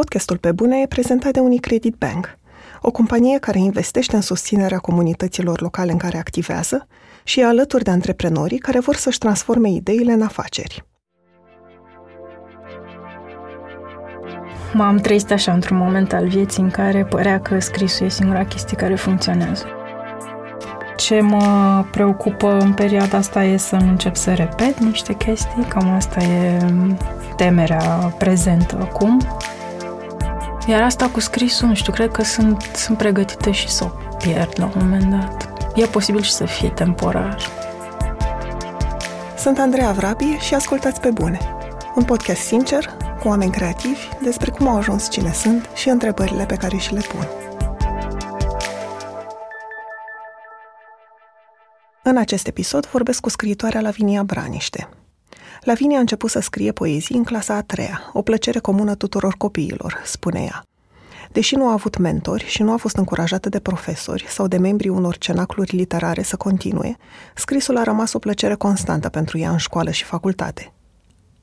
[0.00, 2.38] Podcastul Pe Bune e prezentat de Unicredit Bank,
[2.80, 6.86] o companie care investește în susținerea comunităților locale în care activează
[7.24, 10.84] și e alături de antreprenorii care vor să-și transforme ideile în afaceri.
[14.72, 18.76] M-am trăit așa într-un moment al vieții în care părea că scrisul e singura chestie
[18.76, 19.66] care funcționează.
[20.96, 25.90] Ce mă preocupă în perioada asta e să nu încep să repet niște chestii, cam
[25.90, 26.58] asta e
[27.36, 29.20] temerea prezentă acum.
[30.66, 34.52] Iar asta cu scrisul, nu știu, cred că sunt, sunt pregătită și să o pierd
[34.56, 35.48] la un moment dat.
[35.74, 37.38] E posibil și să fie temporar.
[39.38, 41.38] Sunt Andreea Vrabie și ascultați pe bune.
[41.94, 46.54] Un podcast sincer, cu oameni creativi, despre cum au ajuns cine sunt și întrebările pe
[46.54, 47.28] care și le pun.
[52.02, 54.88] În acest episod vorbesc cu scriitoarea Lavinia Braniște.
[55.64, 60.02] Lavinia a început să scrie poezii în clasa a treia, o plăcere comună tuturor copiilor,
[60.04, 60.62] spune ea.
[61.32, 64.90] Deși nu a avut mentori și nu a fost încurajată de profesori sau de membrii
[64.90, 66.96] unor cenacluri literare să continue,
[67.34, 70.72] scrisul a rămas o plăcere constantă pentru ea în școală și facultate.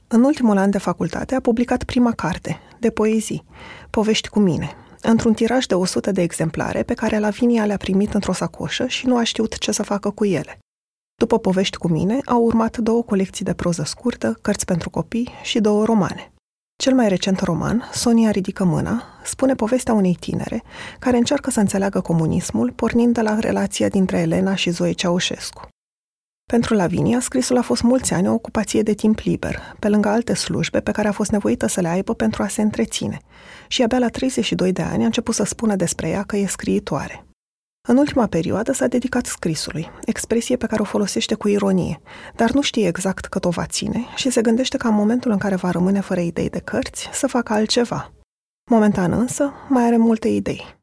[0.07, 3.45] În ultimul an de facultate a publicat prima carte, de poezii,
[3.89, 8.33] Povești cu mine, într-un tiraj de 100 de exemplare pe care Lavinia le-a primit într-o
[8.33, 10.59] sacoșă și nu a știut ce să facă cu ele.
[11.21, 15.59] După Povești cu mine, au urmat două colecții de proză scurtă, cărți pentru copii și
[15.59, 16.31] două romane.
[16.75, 20.63] Cel mai recent roman, Sonia ridică mâna, spune povestea unei tinere
[20.99, 25.67] care încearcă să înțeleagă comunismul pornind de la relația dintre Elena și Zoe Ceaușescu.
[26.51, 30.33] Pentru Lavinia, scrisul a fost mulți ani o ocupație de timp liber, pe lângă alte
[30.33, 33.19] slujbe pe care a fost nevoită să le aibă pentru a se întreține,
[33.67, 37.25] și abia la 32 de ani a început să spună despre ea că e scriitoare.
[37.87, 42.01] În ultima perioadă s-a dedicat scrisului, expresie pe care o folosește cu ironie,
[42.35, 45.37] dar nu știe exact cât o va ține și se gândește ca în momentul în
[45.37, 48.11] care va rămâne fără idei de cărți să facă altceva.
[48.69, 50.79] Momentan însă mai are multe idei.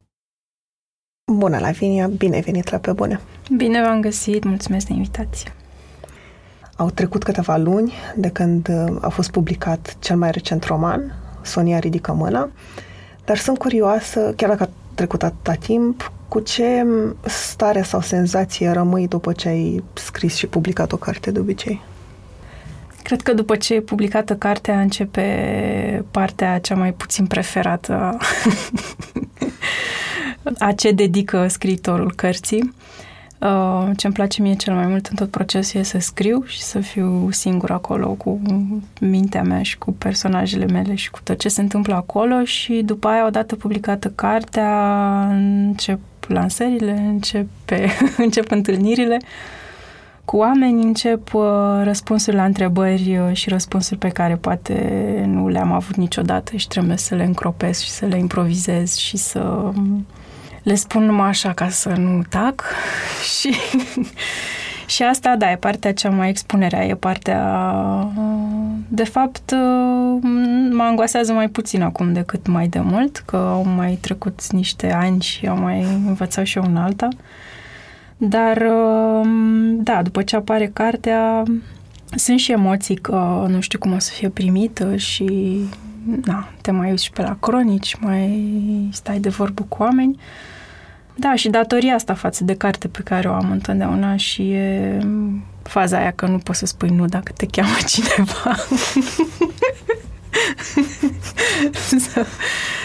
[1.32, 3.20] Bună, Lavinia, bine ai venit la Pe Bune!
[3.56, 5.54] Bine v-am găsit, mulțumesc de invitație!
[6.76, 11.78] Au trecut câteva luni de când uh, a fost publicat cel mai recent roman, Sonia
[11.78, 12.50] ridică mâna,
[13.24, 16.86] dar sunt curioasă, chiar dacă a trecut atâta timp, cu ce
[17.24, 21.80] stare sau senzație rămâi după ce ai scris și publicat o carte de obicei?
[23.02, 28.18] Cred că după ce e publicată cartea începe partea cea mai puțin preferată
[30.58, 32.74] a ce dedică scriitorul cărții.
[33.40, 36.62] Uh, ce îmi place mie cel mai mult în tot procesul e să scriu și
[36.62, 38.40] să fiu singur acolo cu
[39.00, 43.08] mintea mea și cu personajele mele și cu tot ce se întâmplă acolo și după
[43.08, 49.18] aia, odată publicată cartea, încep lansările, începe, încep întâlnirile
[50.24, 51.42] cu oameni, încep uh,
[51.82, 54.74] răspunsuri la întrebări uh, și răspunsuri pe care poate
[55.26, 59.72] nu le-am avut niciodată și trebuie să le încropesc și să le improvizez și să
[60.68, 62.64] le spun numai așa ca să nu tac
[63.38, 63.54] și,
[64.86, 67.42] și asta, da, e partea cea mai expunerea, e partea,
[68.88, 69.50] de fapt,
[70.70, 75.20] mă angoasează mai puțin acum decât mai de mult, că au mai trecut niște ani
[75.20, 77.08] și am mai învățat și eu în alta.
[78.16, 78.66] Dar,
[79.70, 81.42] da, după ce apare cartea,
[82.14, 85.58] sunt și emoții că nu știu cum o să fie primită și
[86.24, 90.18] na, te mai uiți și pe la cronici, mai stai de vorbă cu oameni.
[91.20, 94.98] Da, și datoria asta față de carte pe care o am întotdeauna și e
[95.62, 98.56] faza aia că nu poți să spui nu dacă te cheamă cineva.
[101.72, 102.26] să,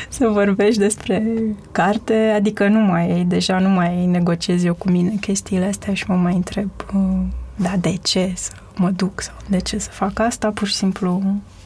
[0.09, 1.23] să vorbești despre
[1.71, 6.15] carte, adică nu mai, deja nu mai negociez eu cu mine chestiile astea și mă
[6.15, 7.19] mai întreb, uh,
[7.55, 11.21] da, de ce să mă duc sau de ce să fac asta, pur și simplu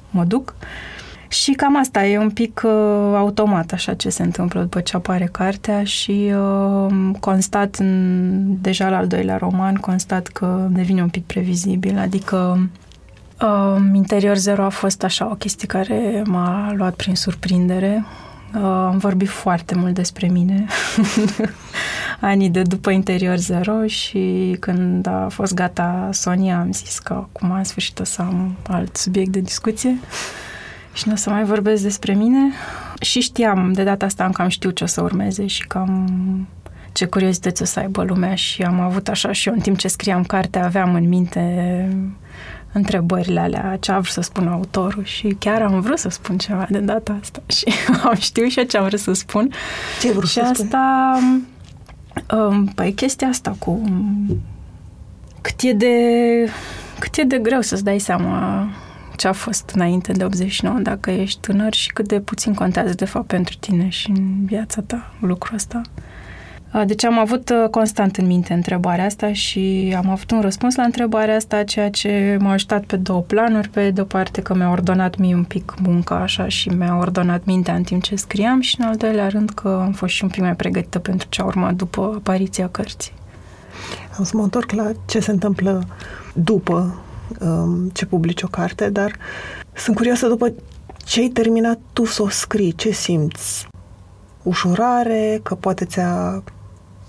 [0.09, 0.55] mă duc.
[1.27, 2.71] Și cam asta e un pic uh,
[3.15, 8.97] automat așa ce se întâmplă după ce apare cartea și uh, constat în, deja la
[8.97, 12.69] al doilea roman, constat că devine un pic previzibil, adică
[13.41, 18.05] uh, Interior Zero a fost așa o chestie care m-a luat prin surprindere.
[18.55, 20.65] Uh, am vorbit foarte mult despre mine
[22.19, 27.51] anii de după Interior Zero și când a fost gata Sonia am zis că acum
[27.51, 29.97] în sfârșit o să am alt subiect de discuție
[30.97, 32.51] și nu o să mai vorbesc despre mine.
[33.01, 36.07] Și știam, de data asta am cam știu ce o să urmeze și cam
[36.91, 39.87] ce curiozități o să aibă lumea și am avut așa și eu în timp ce
[39.87, 41.89] scriam cartea aveam în minte
[42.71, 46.67] întrebările alea, ce a vrut să spună autorul și chiar am vrut să spun ceva
[46.69, 47.65] de data asta și
[48.03, 49.51] am știu și eu ce am vrut să spun.
[50.01, 51.47] Ce vrut și să asta, spun?
[52.39, 53.81] Um, păi chestia asta cu
[55.41, 55.95] cât e de
[56.99, 58.67] cât e de greu să-ți dai seama
[59.17, 63.05] ce a fost înainte de 89, dacă ești tânăr și cât de puțin contează de
[63.05, 65.81] fapt pentru tine și în viața ta lucrul ăsta.
[66.85, 70.83] Deci am avut uh, constant în minte întrebarea asta și am avut un răspuns la
[70.83, 73.69] întrebarea asta, ceea ce m-a ajutat pe două planuri.
[73.69, 77.45] Pe de o parte că mi-a ordonat mie un pic munca așa și mi-a ordonat
[77.45, 80.29] mintea în timp ce scriam și în al doilea rând că am fost și un
[80.29, 83.11] pic mai pregătită pentru ce a urmat după apariția cărții.
[84.17, 85.87] Am să mă întorc la ce se întâmplă
[86.33, 87.06] după um,
[87.93, 89.15] ce publici o carte, dar
[89.75, 90.53] sunt curioasă după
[91.05, 93.67] ce ai terminat tu să o scrii, ce simți?
[94.43, 96.43] Ușurare, că poate ți-a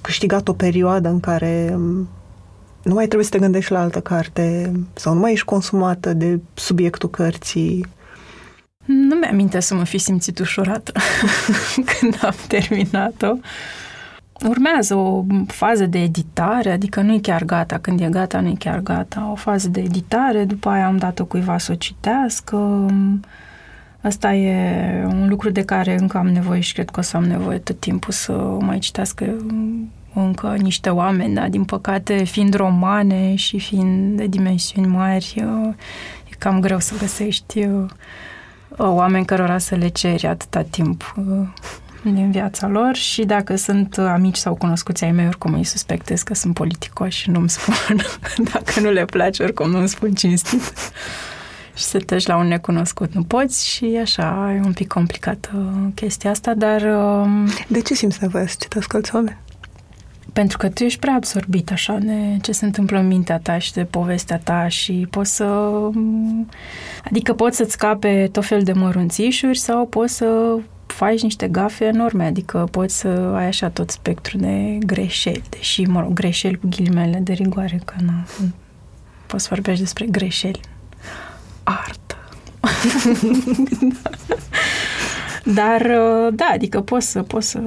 [0.00, 2.08] câștigat o perioadă în care um,
[2.82, 6.40] nu mai trebuie să te gândești la altă carte sau nu mai ești consumată de
[6.54, 7.86] subiectul cărții.
[8.84, 10.92] Nu mi-aminte să mă fi simțit ușurată
[12.00, 13.32] când am terminat-o.
[14.46, 17.78] Urmează o fază de editare, adică nu e chiar gata.
[17.78, 19.28] Când e gata, nu e chiar gata.
[19.32, 22.86] O fază de editare, după aia am dat-o cuiva să o citească.
[24.00, 27.24] Asta e un lucru de care încă am nevoie și cred că o să am
[27.24, 29.24] nevoie tot timpul să mai citească
[30.14, 35.34] încă niște oameni, dar din păcate, fiind romane și fiind de dimensiuni mari,
[36.30, 37.68] e cam greu să găsești
[38.76, 41.14] oameni cărora să le ceri atâta timp
[42.02, 46.34] din viața lor și dacă sunt amici sau cunoscuți ai mei, oricum îi suspectez că
[46.34, 47.74] sunt politicoși și nu-mi spun.
[48.52, 50.72] dacă nu le place, oricum nu-mi spun cinstit.
[51.78, 55.50] și să treci la un necunoscut nu poți și așa e un pic complicată
[55.94, 56.82] chestia asta, dar...
[56.82, 59.38] Um, de ce simți nevoia să citească alți oameni?
[60.32, 63.72] Pentru că tu ești prea absorbit așa de ce se întâmplă în mintea ta și
[63.72, 65.70] de povestea ta și poți să...
[67.04, 70.58] Adică poți să-ți scape tot fel de mărunțișuri sau poți să
[70.98, 76.00] faci niște gafe enorme, adică poți să ai așa tot spectru de greșeli, deși, mă
[76.00, 78.12] rog, greșeli cu ghilimele de rigoare, că nu
[79.26, 80.60] poți să vorbești despre greșeli.
[81.62, 82.16] Artă.
[85.58, 85.82] Dar,
[86.32, 87.60] da, adică poți să, poți să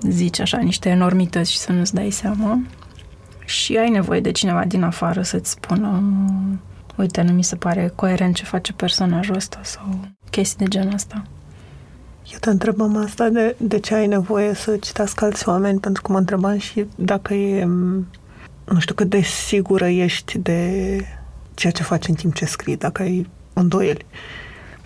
[0.00, 2.60] zici așa niște enormități și să nu-ți dai seama
[3.44, 6.02] și ai nevoie de cineva din afară să-ți spună
[6.96, 10.00] uite, nu mi se pare coerent ce face personajul ăsta sau
[10.30, 11.22] chestii de genul ăsta.
[12.32, 16.12] Eu te întrebam asta de, de ce ai nevoie să citească alți oameni, pentru că
[16.12, 17.64] mă întrebam și dacă e,
[18.64, 21.00] nu știu cât de sigură ești de
[21.54, 24.06] ceea ce faci în timp ce scrii, dacă ai îndoieli.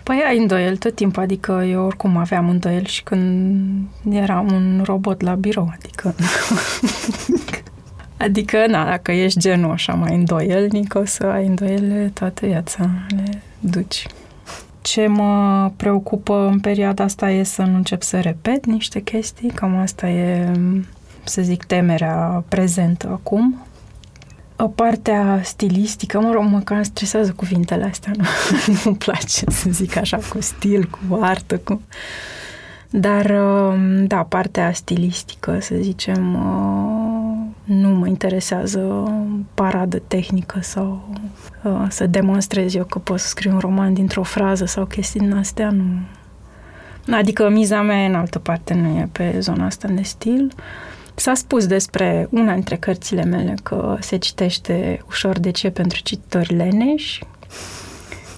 [0.03, 5.21] Păi ai îndoieli tot timpul, adică eu oricum aveam îndoieli și când eram un robot
[5.21, 6.15] la birou, adică...
[8.25, 13.41] adică, na, dacă ești genul așa mai îndoielnic, o să ai îndoiele toată viața, le
[13.59, 14.05] duci.
[14.81, 19.77] Ce mă preocupă în perioada asta e să nu încep să repet niște chestii, cam
[19.77, 20.51] asta e,
[21.23, 23.55] să zic, temerea prezentă acum.
[24.57, 28.23] O partea stilistică, mă rog, mă cam stresează cuvintele astea, nu?
[28.83, 31.81] nu-mi place să zic așa, cu stil, cu artă, cu...
[32.89, 37.20] Dar, um, da, partea stilistică, să zicem, uh,
[37.71, 39.11] nu mă interesează
[39.53, 41.09] paradă tehnică sau
[41.63, 45.33] uh, să demonstrez eu că pot să scriu un roman dintr-o frază sau chestii din
[45.33, 45.83] astea, nu.
[47.15, 50.53] Adică miza mea e în altă parte, nu e pe zona asta de stil.
[51.15, 56.55] S-a spus despre una dintre cărțile mele că se citește ușor de ce pentru cititori
[56.55, 57.23] leneși,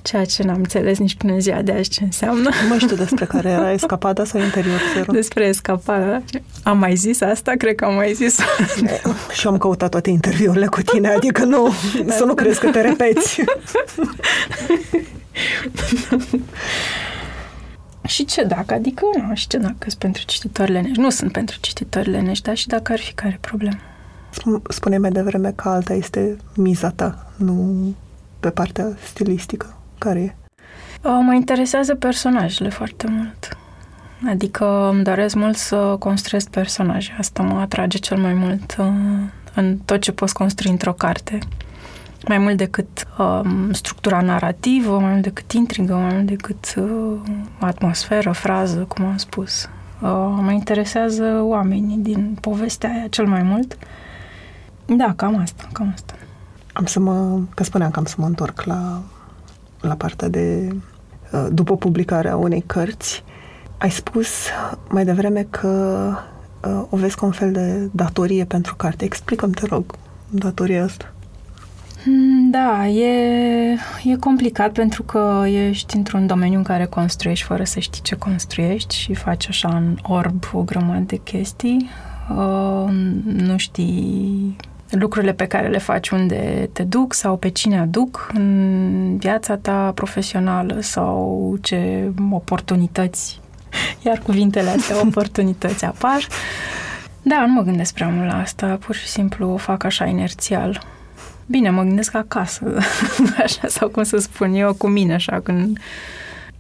[0.04, 2.50] ceea ce n-am înțeles nici până în ziua de azi ce înseamnă.
[2.70, 5.12] Nu știu despre care era escapada sau interior zero.
[5.12, 6.22] Despre escapada.
[6.64, 7.52] Am mai zis asta?
[7.58, 8.40] Cred că am mai zis.
[9.38, 11.74] Și am căutat toate interviurile cu tine, adică nu,
[12.18, 13.42] să nu crezi că te repeți.
[18.14, 18.74] și ce dacă?
[18.74, 21.00] Adică, nu, și ce dacă sunt pentru cititori lenești?
[21.00, 23.80] Nu sunt pentru cititori lenești, dar și dacă ar fi care problemă.
[24.70, 27.94] Spune mai devreme că alta este miza ta, nu
[28.40, 29.78] pe partea stilistică.
[30.04, 30.36] Care e?
[31.10, 33.58] Mă interesează personajele foarte mult.
[34.30, 37.16] Adică îmi doresc mult să construiesc personaje.
[37.20, 38.88] Asta mă atrage cel mai mult uh,
[39.54, 41.40] în tot ce poți construi într-o carte.
[42.28, 47.20] Mai mult decât um, structura narrativă, mai mult decât intrigă, mai mult decât uh,
[47.60, 49.70] atmosferă, frază, cum am spus.
[50.02, 50.10] Uh,
[50.42, 53.78] mă interesează oamenii din povestea aia cel mai mult.
[54.86, 56.14] Da, cam asta, cam asta.
[56.74, 59.02] Am să mă, că spuneam că am să mă întorc la,
[59.84, 60.76] la partea de
[61.32, 63.24] uh, după publicarea unei cărți.
[63.78, 64.30] Ai spus
[64.90, 65.68] mai devreme că
[66.68, 69.06] uh, o vezi ca un fel de datorie pentru carte.
[69.06, 69.94] Explicăm te rog,
[70.30, 71.14] datoria asta.
[72.04, 77.80] Hmm, da, e, e complicat pentru că ești într-un domeniu în care construiești fără să
[77.80, 81.90] știi ce construiești și faci așa în orb o grămadă de chestii.
[82.30, 82.90] Uh,
[83.24, 84.56] nu știi
[84.96, 89.92] lucrurile pe care le faci unde te duc sau pe cine aduc în viața ta
[89.96, 93.42] profesională sau ce oportunități,
[94.06, 96.28] iar cuvintele astea, oportunități apar.
[97.22, 100.82] Da, nu mă gândesc prea mult la asta, pur și simplu o fac așa inerțial.
[101.46, 102.78] Bine, mă gândesc acasă,
[103.44, 105.80] așa, sau cum să spun eu, cu mine, așa, când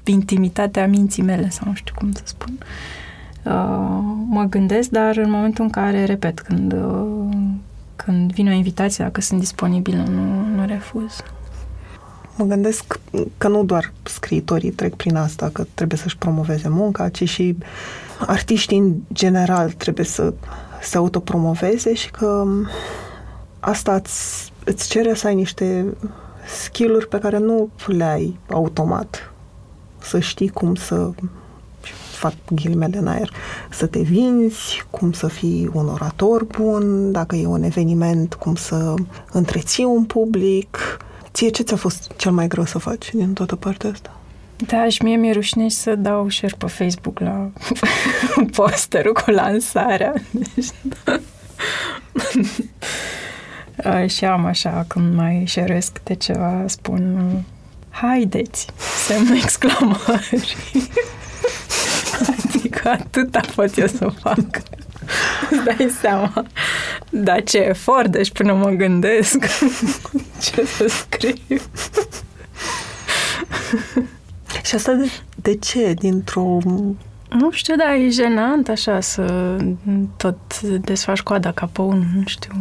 [0.03, 2.57] intimitatea minții mele, sau nu știu cum să spun.
[3.43, 7.35] Uh, mă gândesc, dar în momentul în care, repet, când, uh,
[8.05, 11.23] când vine o invitație, dacă sunt disponibilă, nu, nu refuz.
[12.37, 12.99] Mă gândesc
[13.37, 17.57] că nu doar scriitorii trec prin asta, că trebuie să-și promoveze munca, ci și
[18.19, 20.33] artiștii în general trebuie să
[20.81, 22.45] se autopromoveze și că
[23.59, 25.85] asta îți, îți cere să ai niște
[26.63, 29.33] skill-uri pe care nu le ai automat.
[30.01, 31.09] Să știi cum să
[32.15, 33.29] fac ghilimele în aer,
[33.69, 38.93] să te vinzi, cum să fii un orator bun, dacă e un eveniment, cum să
[39.31, 40.97] întreții un public.
[41.31, 44.17] Ție ce ți-a fost cel mai greu să faci din toată partea asta?
[44.67, 47.49] Da, și mie mi-e rușine să dau share pe Facebook la
[48.55, 50.13] posterul cu lansarea.
[50.31, 50.67] Deci,
[51.03, 51.19] da.
[54.07, 57.31] și am așa, când mai șeresc de ceva, spun
[57.89, 58.67] haideți,
[59.05, 60.55] semnul exclamări.
[62.63, 64.37] Adică atâta pot eu să fac.
[65.49, 66.45] Îți dai seama.
[67.09, 69.37] Dar ce efort, deci până mă gândesc
[70.43, 71.61] ce să scriu.
[74.63, 75.93] Și asta de, de ce?
[75.93, 76.57] Dintr-o...
[77.29, 79.57] Nu știu, dar e jenant așa să
[80.17, 82.51] tot desfaci coada ca pe un, nu știu,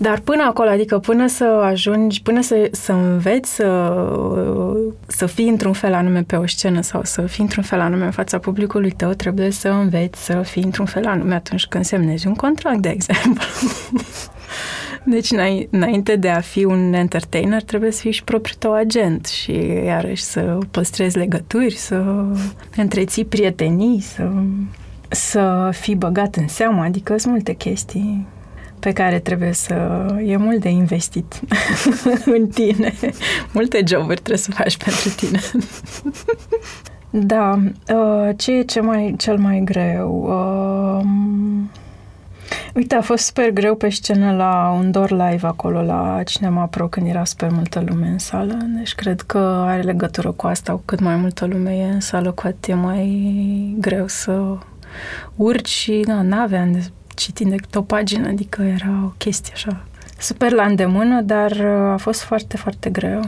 [0.00, 3.92] dar până acolo, adică până să ajungi, până să, să înveți să,
[5.06, 8.10] să fii într-un fel anume pe o scenă sau să fii într-un fel anume în
[8.10, 12.34] fața publicului tău, trebuie să înveți să fii într-un fel anume atunci când semnezi un
[12.34, 13.42] contract, de exemplu.
[15.04, 15.30] Deci,
[15.70, 19.52] înainte de a fi un entertainer, trebuie să fii și propriul tău agent și,
[19.84, 22.24] iarăși, să păstrezi legături, să
[22.76, 24.30] întreții prietenii, să,
[25.08, 28.26] să fii băgat în seamă, adică sunt multe chestii
[28.80, 30.06] pe care trebuie să...
[30.24, 31.40] E mult de investit
[32.36, 32.94] în tine.
[33.52, 35.40] Multe joburi trebuie să faci pentru tine.
[37.34, 37.58] da.
[37.94, 40.24] Uh, ce e ce mai, cel mai greu?
[40.28, 41.04] Uh,
[42.74, 46.88] uite, a fost super greu pe scenă la un door live acolo la Cinema Pro
[46.88, 48.56] când era super multă lume în sală.
[48.76, 50.72] Deci cred că are legătură cu asta.
[50.72, 54.56] Cu cât mai multă lume e în sală, cu atât e mai greu să
[55.36, 56.72] urci și da, n-aveam
[57.18, 59.82] citind decât o pagină, adică era o chestie așa
[60.18, 63.20] super la îndemână, dar uh, a fost foarte, foarte greu.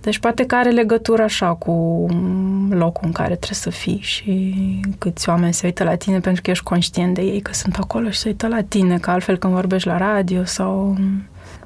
[0.00, 2.06] Deci poate că are legătură așa cu
[2.70, 4.54] locul în care trebuie să fii și
[4.98, 8.10] câți oameni se uită la tine pentru că ești conștient de ei că sunt acolo
[8.10, 10.96] și se uită la tine, că altfel când vorbești la radio sau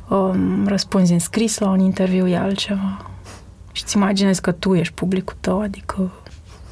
[0.09, 3.11] um, răspunzi în scris la un interviu e altceva.
[3.73, 6.13] Și îți imaginezi că tu ești publicul tău, adică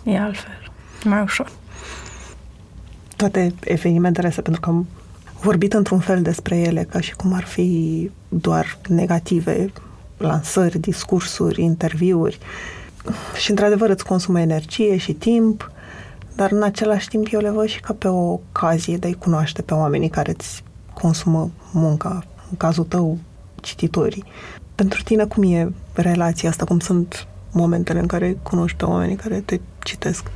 [0.04, 0.70] e altfel,
[1.04, 1.52] e mai ușor
[3.28, 4.86] toate evenimentele astea, pentru că am
[5.40, 9.72] vorbit într-un fel despre ele, ca și cum ar fi doar negative,
[10.16, 12.38] lansări, discursuri, interviuri.
[13.36, 15.70] Și, într-adevăr, îți consumă energie și timp,
[16.36, 19.62] dar, în același timp, eu le văd și ca pe o ocazie de a-i cunoaște
[19.62, 20.62] pe oamenii care îți
[20.94, 23.18] consumă munca, în cazul tău,
[23.60, 24.24] cititorii.
[24.74, 26.64] Pentru tine, cum e relația asta?
[26.64, 30.30] Cum sunt momentele în care cunoști pe oamenii care te citesc?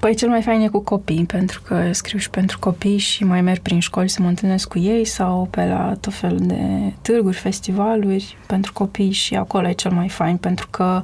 [0.00, 3.40] Păi cel mai fain e cu copii, pentru că scriu și pentru copii și mai
[3.40, 7.36] merg prin școli să mă întâlnesc cu ei sau pe la tot felul de târguri,
[7.36, 11.02] festivaluri pentru copii și acolo e cel mai fain, pentru că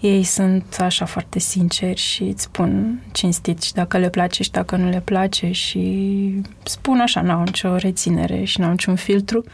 [0.00, 4.76] ei sunt așa foarte sinceri și îți spun cinstit și dacă le place și dacă
[4.76, 9.44] nu le place și spun așa, n-au nicio reținere și n-au niciun filtru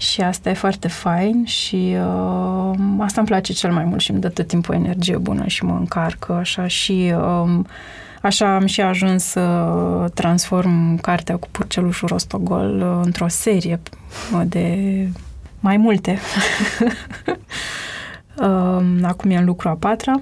[0.00, 4.20] și asta e foarte fain și uh, asta îmi place cel mai mult și îmi
[4.20, 7.64] dă tot timpul o energie bună și mă încarcă așa și uh,
[8.22, 9.64] așa am și ajuns să
[10.14, 13.80] transform cartea cu Purcelușul Rostogol uh, într-o serie
[14.34, 14.78] uh, de
[15.60, 16.18] mai multe.
[18.36, 20.20] uh, acum e în lucru a patra.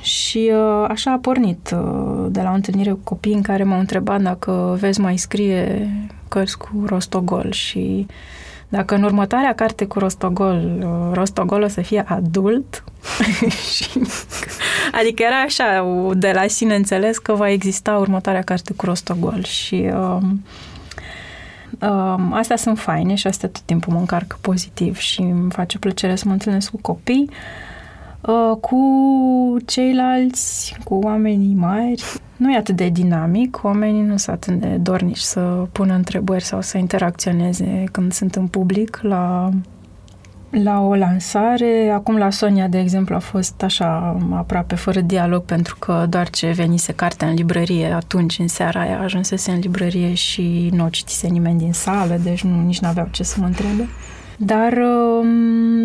[0.00, 3.78] Și uh, așa a pornit uh, de la o întâlnire cu copii în care m-au
[3.78, 5.88] întrebat dacă vezi mai scrie
[6.28, 8.06] cărți cu rostogol și
[8.74, 12.84] dacă în următoarea carte cu Rostogol, uh, Rostogol o să fie adult,
[15.00, 19.90] adică era așa, de la sine înțeles că va exista următoarea carte cu Rostogol și
[19.92, 20.44] um,
[21.80, 26.16] um, astea sunt faine și astea tot timpul mă încarcă pozitiv și îmi face plăcere
[26.16, 27.28] să mă întâlnesc cu copii.
[27.30, 27.73] Uh,
[28.60, 28.80] cu
[29.66, 32.02] ceilalți, cu oamenii mari,
[32.36, 35.40] nu e atât de dinamic, oamenii nu sunt atât de dornici să
[35.72, 39.50] pună întrebări sau să interacționeze când sunt în public la,
[40.50, 41.90] la o lansare.
[41.94, 46.50] Acum la Sonia, de exemplu, a fost așa aproape fără dialog pentru că doar ce
[46.50, 51.26] venise cartea în librărie atunci, în seara aia, ajunsese în librărie și nu o citise
[51.26, 53.88] nimeni din sală, deci nu, nici n-aveau ce să mă întrebe.
[54.38, 55.26] Dar, um,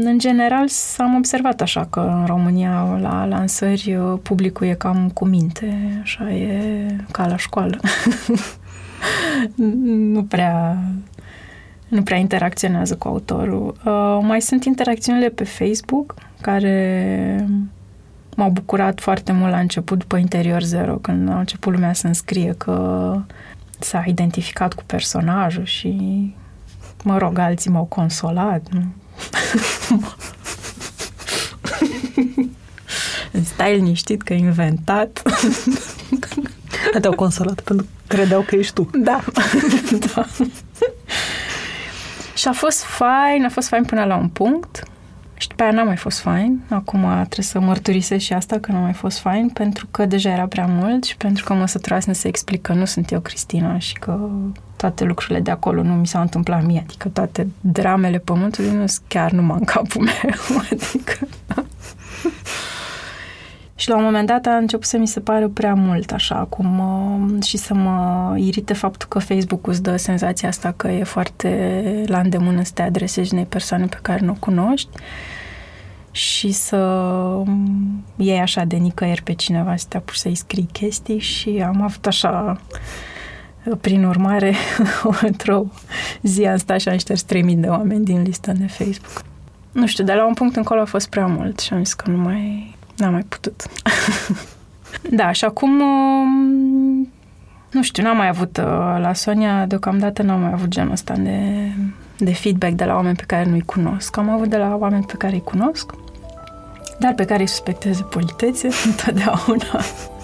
[0.06, 5.26] în general, am observat așa că în România, la lansări, uh, publicul e cam cu
[5.26, 7.80] minte, așa e ca la școală.
[10.14, 10.78] nu prea
[11.88, 13.76] nu prea interacționează cu autorul.
[13.86, 17.48] Uh, mai sunt interacțiunile pe Facebook, care
[18.36, 22.54] m-au bucurat foarte mult la început, după Interior Zero, când a început lumea să înscrie
[22.58, 23.16] că
[23.80, 25.96] s-a identificat cu personajul și
[27.04, 28.68] Mă rog, alții m-au consolat.
[28.70, 28.84] Nu?
[33.44, 35.22] Stai liniștit că e inventat.
[37.02, 38.90] Te-au consolat pentru că credeau că ești tu.
[38.94, 39.24] Da.
[40.14, 40.26] da.
[42.36, 44.84] Și a fost fain, a fost fain până la un punct.
[45.34, 46.62] Și după aia n-a mai fost fain.
[46.70, 50.48] Acum trebuie să mărturisesc și asta că n-a mai fost fain pentru că deja era
[50.48, 53.94] prea mult și pentru că mă săturasem să explic că nu sunt eu Cristina și
[53.94, 54.30] că
[54.82, 56.84] toate lucrurile de acolo nu mi s-au întâmplat mie.
[56.86, 60.60] Adică toate dramele pământului nu sunt chiar numai în capul meu.
[60.72, 61.28] Adică...
[63.76, 66.80] Și la un moment dat a început să mi se pare prea mult așa acum
[66.80, 72.04] uh, și să mă irite faptul că Facebook îți dă senzația asta că e foarte
[72.08, 74.90] la îndemână să te adresezi unei persoane pe care nu o cunoști
[76.12, 81.20] și să um, iei așa de nicăieri pe cineva să te apuci să-i scrii chestii
[81.20, 82.62] și am avut așa
[83.82, 84.56] prin urmare,
[85.22, 85.66] într-o
[86.22, 89.24] zi am stat și am șters 3000 de oameni din lista de Facebook.
[89.72, 92.12] Nu știu, dar la un punct încolo a fost prea mult și am zis că
[92.12, 93.64] nu mai, n-am mai putut.
[95.20, 97.10] da, și acum, um,
[97.72, 98.64] nu știu, n-am mai avut uh,
[99.02, 101.72] la Sonia, deocamdată n-am mai avut genul ăsta de,
[102.18, 104.18] de feedback de la oameni pe care nu-i cunosc.
[104.18, 105.92] Am avut de la oameni pe care îi cunosc,
[107.00, 109.84] dar pe care îi suspecteze politețe întotdeauna.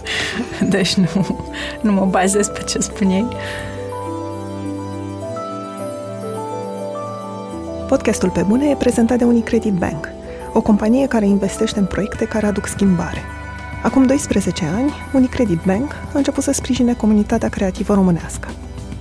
[0.70, 1.38] Deci nu,
[1.82, 3.28] nu mă bazez pe ce spun ei.
[7.88, 10.10] Podcastul Pe Bune e prezentat de Unicredit Bank,
[10.53, 13.22] o companie care investește în proiecte care aduc schimbare.
[13.84, 18.48] Acum 12 ani, Unicredit Bank a început să sprijine comunitatea creativă românească.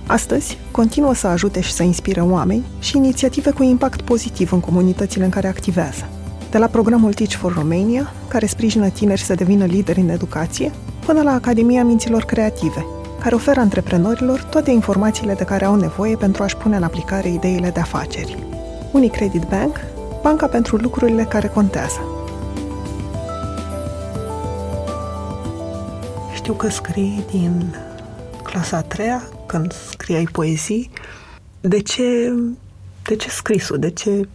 [0.07, 5.23] Astăzi, continuă să ajute și să inspire oameni și inițiative cu impact pozitiv în comunitățile
[5.23, 6.09] în care activează.
[6.55, 10.71] De la programul Teach for Romania, care sprijină tineri să devină lideri în educație,
[11.05, 12.85] până la Academia Minților Creative,
[13.19, 17.69] care oferă antreprenorilor toate informațiile de care au nevoie pentru a-și pune în aplicare ideile
[17.69, 18.37] de afaceri.
[18.91, 19.77] Unicredit Bank,
[20.21, 21.99] banca pentru lucrurile care contează.
[26.33, 27.75] Știu că scrii din
[28.43, 30.91] clasa a treia, când scriai poezii.
[31.61, 32.33] De ce,
[33.03, 33.77] de ce scrisul?
[33.79, 34.27] De ce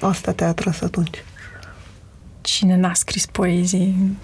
[0.00, 1.24] asta te-a atras atunci?
[2.50, 4.16] Cine n-a scris poezii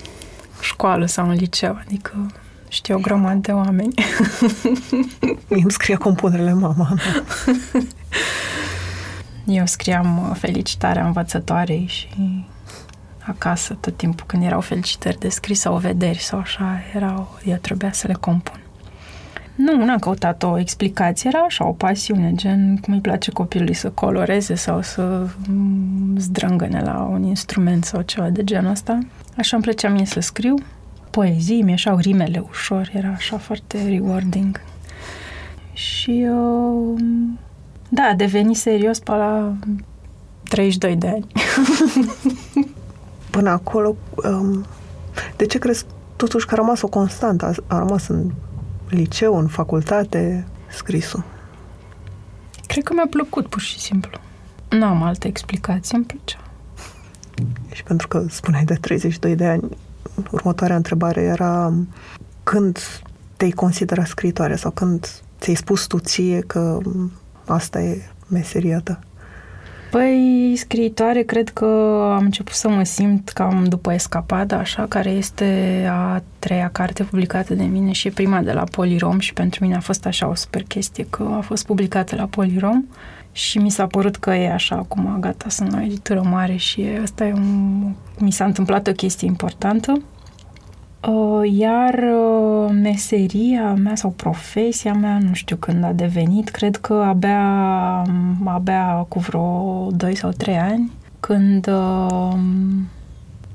[0.60, 2.32] școală sau în liceu, adică
[2.68, 3.94] știu o grămadă de oameni.
[5.48, 6.94] Mie îmi scria compunerile mama
[9.46, 12.08] Eu scriam uh, felicitarea învățătoarei și
[13.26, 17.92] acasă tot timpul când erau felicitări de scris sau vederi sau așa, erau, eu trebuia
[17.92, 18.60] să le compun.
[19.56, 23.90] Nu, n-am căutat o explicație, era așa o pasiune, gen cum îi place copilului să
[23.90, 28.98] coloreze sau să mm, zdrângăne la un instrument sau ceva de genul ăsta.
[29.36, 30.54] Așa îmi plăcea mie să scriu
[31.10, 34.60] poezii, mi-așa rimele ușor, era așa foarte rewarding.
[35.72, 37.00] Și uh,
[37.88, 39.52] da, a devenit serios pe la
[40.48, 41.26] 32 de ani.
[43.30, 44.64] Până acolo, um,
[45.36, 45.84] de ce crezi
[46.16, 47.46] totuși că a rămas o constantă?
[47.46, 48.30] A, a rămas în
[48.88, 51.24] liceu, în facultate, scrisul?
[52.66, 54.18] Cred că mi-a plăcut, pur și simplu.
[54.68, 56.40] Nu am altă explicație, îmi plăcea.
[57.72, 59.68] Și pentru că spuneai de 32 de ani,
[60.30, 61.72] următoarea întrebare era
[62.42, 62.78] când
[63.36, 65.08] te-ai considera scritoare sau când
[65.40, 66.78] ți-ai spus tu ție că
[67.46, 68.98] asta e meseria ta?
[69.90, 71.64] Păi, scriitoare, cred că
[72.16, 75.44] am început să mă simt cam după Escapada, așa, care este
[75.90, 79.76] a treia carte publicată de mine și e prima de la Polirom și pentru mine
[79.76, 82.84] a fost așa o super chestie că a fost publicată la Polirom
[83.32, 87.24] și mi s-a părut că e așa acum, gata, sunt o editură mare și asta
[87.24, 87.92] e un...
[88.18, 90.02] mi s-a întâmplat o chestie importantă.
[91.06, 96.94] Uh, iar uh, meseria mea sau profesia mea, nu știu când a devenit, cred că
[96.94, 97.42] abia,
[98.44, 102.32] abia cu vreo 2 sau 3 ani, când uh,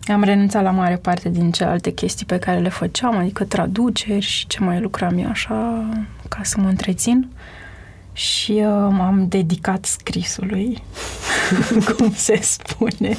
[0.07, 4.47] am renunțat la mare parte din celelalte chestii pe care le făceam, adică traduceri și
[4.47, 5.85] ce mai lucram eu așa
[6.29, 7.29] ca să mă întrețin.
[8.13, 10.77] Și uh, m-am dedicat scrisului,
[11.97, 13.17] cum se spune.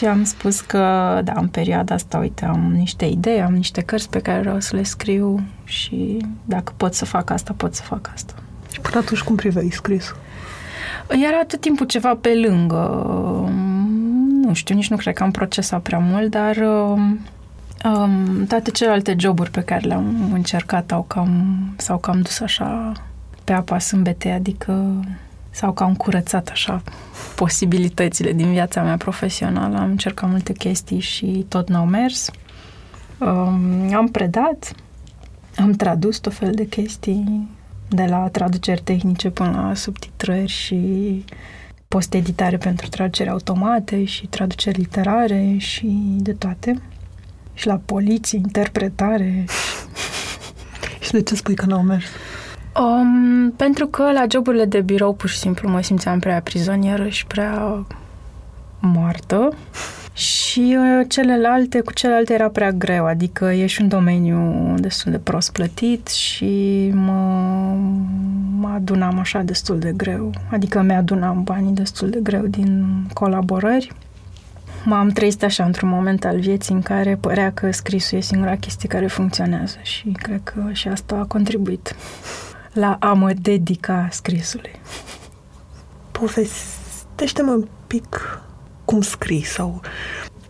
[0.00, 4.10] Și am spus că, da, în perioada asta, uite, am niște idei, am niște cărți
[4.10, 8.10] pe care vreau să le scriu și dacă pot să fac asta, pot să fac
[8.14, 8.34] asta.
[8.72, 10.16] Și până atunci cum priveai scrisul?
[11.08, 12.78] Era tot timpul ceva pe lângă.
[14.42, 17.18] Nu știu, nici nu cred că am procesat prea mult, dar um,
[18.48, 22.92] toate celelalte joburi pe care le-am încercat au cam, sau cam dus așa
[23.44, 25.04] pe apa sâmbete, adică
[25.50, 26.82] sau că am curățat așa
[27.36, 29.78] posibilitățile din viața mea profesională.
[29.78, 32.30] Am încercat multe chestii și tot n-au mers.
[33.18, 34.72] Um, am predat,
[35.56, 37.48] am tradus tot fel de chestii,
[37.88, 41.24] de la traduceri tehnice până la subtitrări și
[41.88, 45.86] post-editare pentru traduceri automate și traduceri literare și
[46.16, 46.82] de toate.
[47.54, 49.44] Și la poliție, interpretare.
[51.00, 52.04] și de ce spui că n-au mers?
[52.78, 57.26] Um, pentru că la joburile de birou pur și simplu mă simțeam prea prizonieră și
[57.26, 57.84] prea
[58.80, 59.54] moartă.
[60.12, 65.52] Și uh, celelalte, cu celelalte era prea greu, adică ești un domeniu destul de prost
[65.52, 67.12] plătit și mă,
[68.58, 73.92] mă adunam așa destul de greu, adică mi-adunam banii destul de greu din colaborări.
[74.84, 78.88] M-am trăit așa într-un moment al vieții în care părea că scrisul e singura chestie
[78.88, 81.94] care funcționează și cred că și asta a contribuit
[82.72, 84.80] la a mă dedica scrisului.
[86.10, 88.40] Povestește-mă un pic
[88.84, 89.80] cum scrii sau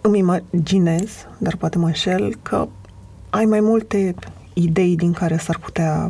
[0.00, 2.68] îmi imaginez, dar poate mă înșel, că
[3.30, 4.14] ai mai multe
[4.52, 6.09] idei din care s-ar putea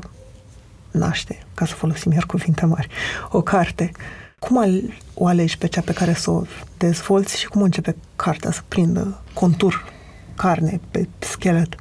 [0.90, 2.88] naște, ca să folosim iar cuvinte mari,
[3.31, 3.90] o carte.
[4.38, 6.42] Cum o alegi pe cea pe care să o
[6.79, 9.92] dezvolți și cum începe cartea să prindă contur,
[10.37, 11.77] carne pe schelet?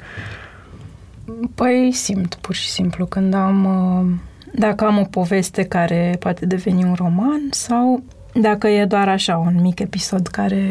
[1.55, 4.19] Păi simt pur și simplu când am, uh,
[4.53, 9.61] dacă am o poveste care poate deveni un roman sau dacă e doar așa un
[9.61, 10.63] mic episod care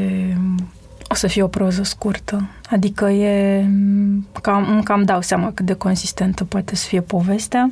[1.08, 2.48] o să fie o proză scurtă.
[2.70, 3.64] Adică e
[4.42, 7.70] cam, cam dau seama cât de consistentă poate să fie povestea.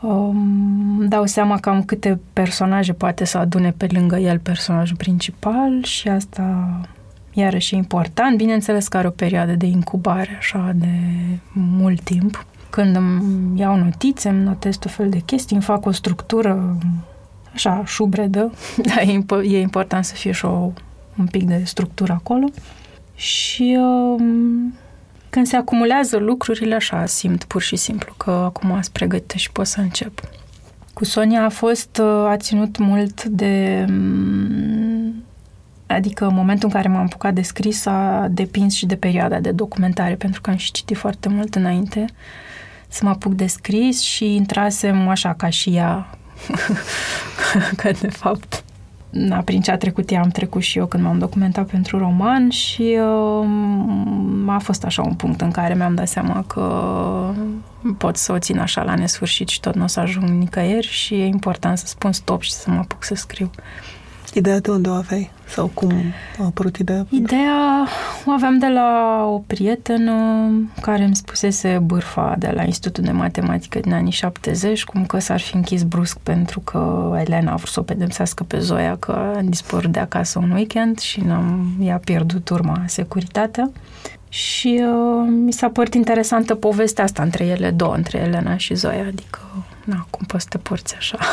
[0.00, 6.08] Um, dau seama cam câte personaje poate să adune pe lângă el personajul principal și
[6.08, 6.80] asta
[7.38, 8.36] iarăși e important.
[8.36, 10.88] Bineînțeles că are o perioadă de incubare așa de
[11.52, 12.46] mult timp.
[12.70, 16.78] Când îmi iau notițe, îmi notez tot fel de chestii, îmi fac o structură
[17.54, 18.52] așa șubredă,
[18.86, 20.72] dar e, e important să fie și o,
[21.18, 22.46] un pic de structură acolo.
[23.14, 24.74] Și um,
[25.30, 29.66] când se acumulează lucrurile așa, simt pur și simplu că acum ați pregătită și pot
[29.66, 30.20] să încep.
[30.94, 35.14] Cu Sonia a fost, uh, a ținut mult de um,
[35.88, 39.50] Adică în momentul în care m-am apucat de scris a depins și de perioada de
[39.50, 42.04] documentare, pentru că am și citit foarte mult înainte
[42.88, 46.18] să mă apuc de scris și intrasem așa ca și ea,
[47.76, 48.64] că de fapt
[49.10, 52.50] na, prin ce a trecut ea am trecut și eu când m-am documentat pentru roman
[52.50, 53.46] și uh,
[54.46, 57.32] a fost așa un punct în care mi-am dat seama că
[57.98, 61.14] pot să o țin așa la nesfârșit și tot nu o să ajung nicăieri și
[61.14, 63.50] e important să spun stop și să mă apuc să scriu.
[64.34, 65.30] Ideea de unde o aveai?
[65.46, 65.92] Sau cum
[66.38, 67.06] a apărut ideea?
[67.08, 67.86] Ideea
[68.24, 70.12] o aveam de la o prietenă
[70.80, 75.40] care îmi spusese bârfa de la Institutul de Matematică din anii 70, cum că s-ar
[75.40, 79.40] fi închis brusc pentru că Elena a vrut să o pedepsească pe Zoia că a
[79.44, 83.70] dispărut de acasă un weekend și n-am, i-a pierdut urma securitatea.
[84.28, 89.06] Și uh, mi s-a părut interesantă povestea asta între ele două, între Elena și Zoia,
[89.06, 89.38] adică,
[89.84, 91.18] na, cum poți să te porți așa.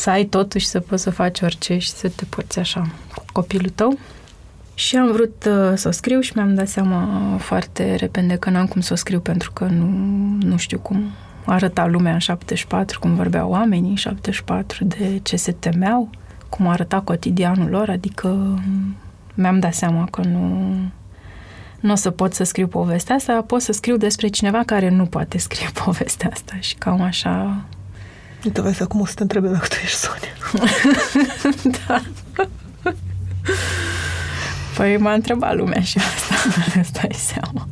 [0.00, 3.72] să ai totuși să poți să faci orice și să te porți așa cu copilul
[3.74, 3.98] tău.
[4.74, 8.66] Și am vrut uh, să o scriu și mi-am dat seama foarte repede că n-am
[8.66, 9.86] cum să o scriu pentru că nu,
[10.40, 11.10] nu știu cum
[11.44, 16.10] arăta lumea în 74, cum vorbeau oamenii în 74, de ce se temeau,
[16.48, 18.58] cum arăta cotidianul lor, adică
[19.34, 20.74] mi-am dat seama că nu,
[21.80, 25.06] nu o să pot să scriu povestea asta, pot să scriu despre cineva care nu
[25.06, 27.64] poate scrie povestea asta și cam așa
[28.44, 30.34] Uite, vezi, acum o să te întrebe dacă tu ești Sonia.
[31.86, 32.02] da.
[34.76, 36.34] Păi m-a întrebat lumea și asta,
[36.92, 37.68] stai seama.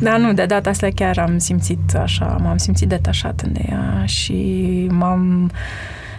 [0.00, 4.86] Dar nu, de data asta chiar am simțit așa, m-am simțit detașat de ea și
[4.90, 5.50] m-am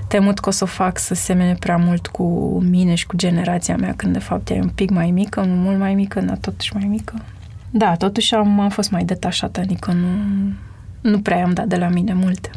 [0.08, 2.24] temut că o să o fac să semene prea mult cu
[2.70, 5.78] mine și cu generația mea, când de fapt e un pic mai mică, nu mult
[5.78, 7.14] mai mică, dar totuși mai mică.
[7.70, 10.08] Da, totuși am, am fost mai detașată, adică nu,
[11.02, 12.50] nu prea am dat de la mine multe.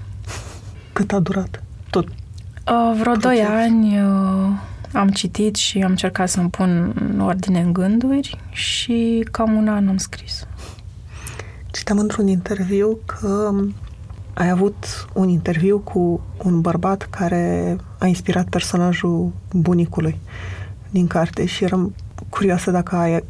[0.97, 2.09] Cât a durat tot?
[2.09, 3.23] Uh, vreo proces.
[3.23, 4.49] doi ani, uh,
[4.93, 9.89] am citit și am încercat să-mi pun în ordine în gânduri și cam un an
[9.89, 10.47] am scris.
[11.73, 13.53] Citeam într-un interviu că
[14.35, 20.19] ai avut un interviu cu un bărbat care a inspirat personajul bunicului
[20.91, 21.95] din carte și eram
[22.29, 23.25] curioasă dacă ai,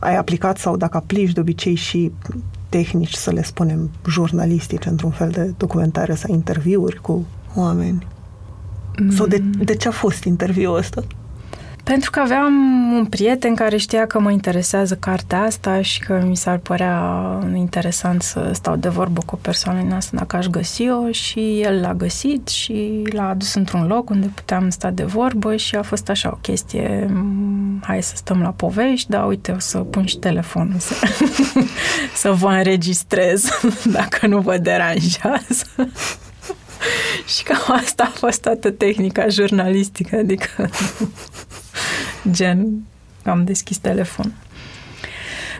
[0.00, 2.12] ai aplicat sau dacă aplici de obicei și
[2.68, 8.06] tehnici, să le spunem, jurnalistice, într-un fel de documentare sau interviuri cu oameni.
[8.98, 9.10] Mm.
[9.10, 11.04] Sau de, de ce a fost interviul ăsta?
[11.88, 12.52] Pentru că aveam
[12.92, 17.02] un prieten care știa că mă interesează cartea asta și că mi s-ar părea
[17.54, 21.80] interesant să stau de vorbă cu o persoană în asta dacă aș găsi-o și el
[21.80, 26.08] l-a găsit și l-a adus într-un loc unde puteam sta de vorbă și a fost
[26.08, 30.18] așa o chestie, mm, hai să stăm la povești, dar uite, o să pun și
[30.18, 30.94] telefonul să,
[32.22, 33.48] să vă înregistrez
[33.98, 35.64] dacă nu vă deranjează.
[37.36, 40.70] și cam asta a fost toată tehnica jurnalistică, adică
[42.30, 42.86] gen
[43.24, 44.32] am deschis telefon.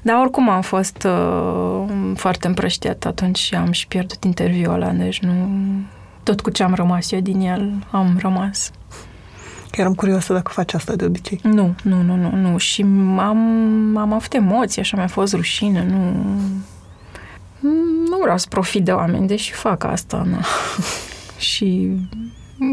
[0.02, 5.20] Dar oricum am fost uh, foarte împrăștiat atunci și am și pierdut interviul ăla, deci
[5.20, 5.48] nu...
[6.22, 8.70] Tot cu ce am rămas eu din el, am rămas.
[9.70, 11.40] Eram curioasă dacă faci asta de obicei.
[11.42, 12.58] Nu, nu, nu, nu, nu.
[12.58, 12.82] Și
[13.18, 16.26] am, am avut emoții, așa mi-a fost rușine, nu...
[18.10, 20.38] Nu vreau să profit de oameni, deși fac asta, nu.
[21.50, 21.90] și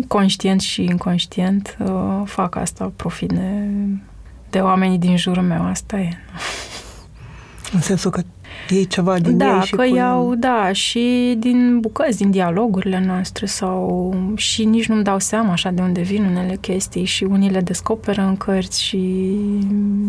[0.07, 3.67] conștient și inconștient uh, fac asta, profit de,
[4.49, 6.09] de oamenii din jurul meu, asta e.
[7.73, 8.21] În sensul că
[8.69, 9.93] iei ceva din da, ei și că pui...
[9.93, 15.69] iau, da, și din bucăți, din dialogurile noastre sau și nici nu-mi dau seama așa
[15.69, 19.33] de unde vin unele chestii și unii le descoperă în cărți și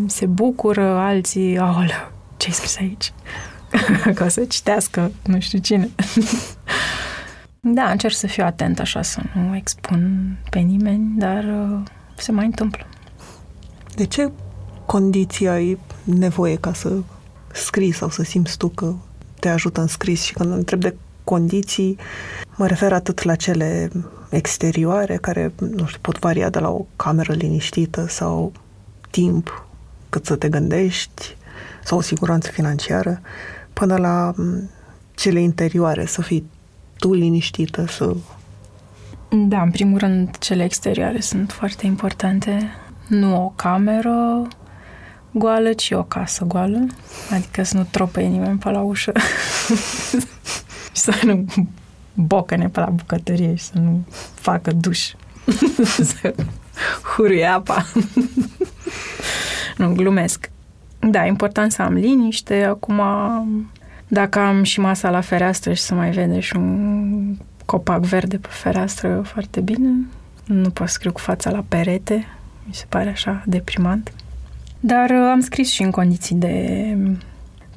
[0.07, 3.13] se bucură, alții, aoleu, ce-ai scris aici?
[4.15, 5.89] Ca să citească nu știu cine.
[7.59, 11.79] Da, încerc să fiu atent așa, să nu expun pe nimeni, dar uh,
[12.15, 12.85] se mai întâmplă.
[13.95, 14.31] De ce
[14.85, 16.91] condiții ai nevoie ca să
[17.53, 18.93] scrii sau să simți tu că
[19.39, 21.97] te ajută în scris și când întreb de condiții,
[22.55, 23.91] mă refer atât la cele
[24.29, 28.51] exterioare, care, nu știu, pot varia de la o cameră liniștită sau
[29.09, 29.67] timp
[30.09, 31.35] cât să te gândești
[31.83, 33.21] sau o siguranță financiară,
[33.79, 34.33] până la
[35.15, 36.49] cele interioare, să fii
[36.97, 38.15] tu liniștită să...
[39.29, 42.71] Da, în primul rând, cele exterioare sunt foarte importante.
[43.07, 44.47] Nu o cameră
[45.31, 46.87] goală, ci o casă goală.
[47.31, 49.11] Adică să nu trope nimeni pe la ușă.
[50.93, 51.45] și să nu
[52.13, 55.11] bocăne pe la bucătărie și să nu facă duș.
[56.11, 56.35] să
[57.15, 57.85] huruie apa.
[59.77, 60.49] nu, glumesc.
[61.11, 62.63] Da, important să am liniște.
[62.63, 63.01] Acum
[64.07, 68.47] dacă am și masa la fereastră și să mai vede și un copac verde pe
[68.51, 69.89] fereastră, foarte bine.
[70.45, 72.25] Nu pot scriu cu fața la perete,
[72.63, 74.13] mi se pare așa deprimant.
[74.79, 76.97] Dar uh, am scris și în condiții de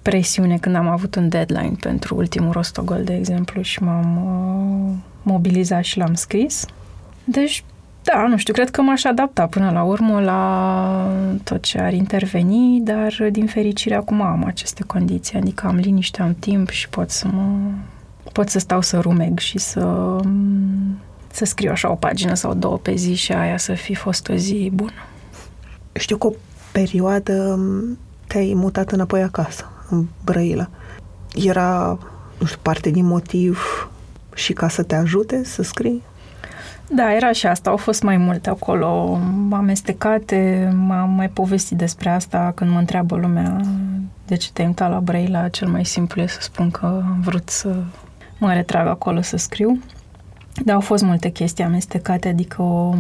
[0.03, 5.85] presiune când am avut un deadline pentru ultimul rostogol, de exemplu, și m-am uh, mobilizat
[5.85, 6.67] și l-am scris.
[7.25, 7.65] Deci
[8.03, 11.13] da, nu știu, cred că m-aș adapta până la urmă la
[11.45, 16.35] tot ce ar interveni, dar din fericire acum am aceste condiții, adică am liniște, am
[16.39, 17.71] timp și pot să mă...
[18.33, 20.17] pot să stau să rumeg și să
[21.33, 24.35] să scriu așa o pagină sau două pe zi și aia să fi fost o
[24.35, 24.91] zi bună.
[25.93, 26.33] Știu că o
[26.73, 27.59] perioadă
[28.27, 30.69] te-ai mutat înapoi acasă, în Brăila.
[31.35, 31.99] Era,
[32.39, 33.59] nu știu, parte din motiv
[34.35, 36.03] și ca să te ajute să scrii?
[36.93, 37.71] Da, era și asta.
[37.71, 39.19] Au fost mai multe acolo
[39.51, 40.73] amestecate.
[40.87, 43.61] M-am mai povestit despre asta când mă întreabă lumea
[44.27, 45.49] de ce te-ai mutat la Brăila.
[45.49, 47.77] Cel mai simplu e să spun că am vrut să
[48.39, 49.79] mă retrag acolo să scriu.
[50.65, 52.95] Dar au fost multe chestii amestecate, adică o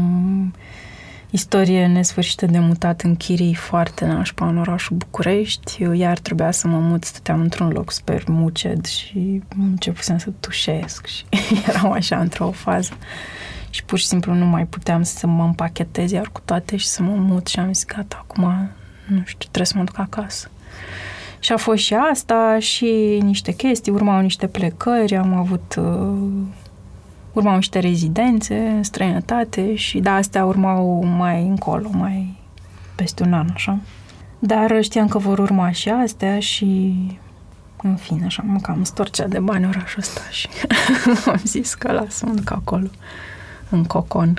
[1.30, 5.82] istorie nesfârșită de mutat în chirii foarte nașpa în orașul București.
[5.82, 11.06] Eu iar trebuia să mă mut, stăteam într-un loc super muced și începusem să tușesc
[11.06, 11.24] și
[11.68, 12.92] eram așa într-o fază
[13.70, 17.02] și pur și simplu nu mai puteam să mă împachetez iar cu toate și să
[17.02, 18.70] mă mut și am zis gata, acum
[19.06, 20.50] nu știu, trebuie să mă duc acasă.
[21.38, 26.28] Și a fost și asta și niște chestii, urmau niște plecări, am avut uh,
[27.32, 32.38] urmau niște rezidențe în străinătate și da, astea urmau mai încolo, mai
[32.94, 33.78] peste un an, așa.
[34.38, 36.94] Dar știam că vor urma și astea și
[37.82, 40.48] în fine, așa, mă cam storcea de bani orașul ăsta și
[41.32, 42.86] am zis că lasă-mă duc acolo
[43.70, 44.38] în cocon.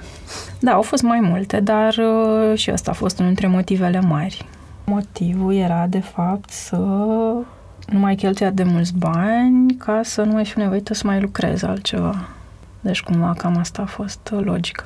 [0.59, 4.45] Da, au fost mai multe, dar uh, și ăsta a fost unul dintre motivele mari.
[4.85, 6.75] Motivul era, de fapt, să
[7.87, 11.63] nu mai cheltuia de mulți bani ca să nu mai fiu nevoită să mai lucrez
[11.63, 12.27] altceva.
[12.79, 14.85] Deci, cumva, cam asta a fost logica.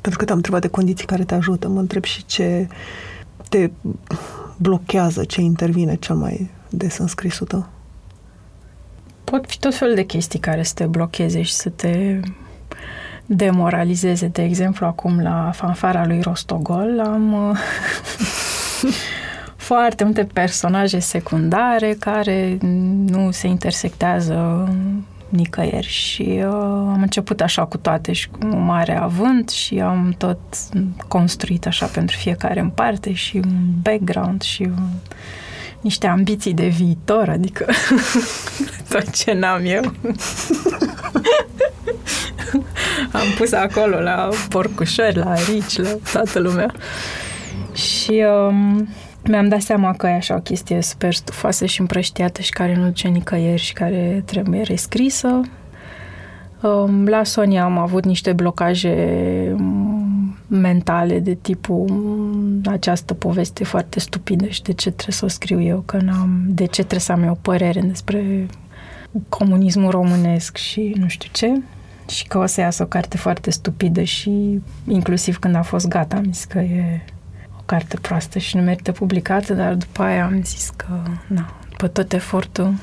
[0.00, 2.68] Pentru că te-am întrebat de condiții care te ajută, mă întreb și ce
[3.48, 3.70] te
[4.56, 7.66] blochează, ce intervine cel mai des în scrisul tău.
[9.24, 12.20] Pot fi tot felul de chestii care să te blocheze și să te
[13.26, 14.26] demoralizeze.
[14.26, 17.58] De exemplu, acum la fanfara lui Rostogol am uh,
[19.56, 22.58] foarte multe personaje secundare care
[23.06, 24.68] nu se intersectează
[25.28, 26.52] nicăieri și uh,
[26.92, 30.38] am început așa cu toate și cu un mare avânt și am tot
[31.08, 34.88] construit așa pentru fiecare în parte și un background și un,
[35.80, 37.66] niște ambiții de viitor, adică
[38.90, 39.82] tot ce n-am eu.
[43.20, 46.74] am pus acolo la porcușori, la rici, la toată lumea.
[47.72, 48.88] Și um,
[49.24, 52.84] mi-am dat seama că e așa o chestie super stufoasă și împrăștiată și care nu
[52.84, 55.40] duce nicăieri și care trebuie rescrisă.
[56.62, 58.94] Um, la Sonia am avut niște blocaje
[59.58, 65.28] um, mentale de tipul um, această poveste foarte stupidă și de ce trebuie să o
[65.28, 68.46] scriu eu, că n-am, de ce trebuie să am eu părere despre
[69.28, 71.60] comunismul românesc și nu știu ce
[72.08, 76.16] și că o să iasă o carte foarte stupidă și inclusiv când a fost gata
[76.16, 77.04] am zis că e
[77.66, 82.12] carte proastă și nu merită publicată, dar după aia am zis că, na, după tot
[82.12, 82.74] efortul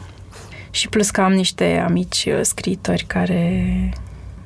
[0.72, 3.94] și plus că am niște amici uh, scriitori care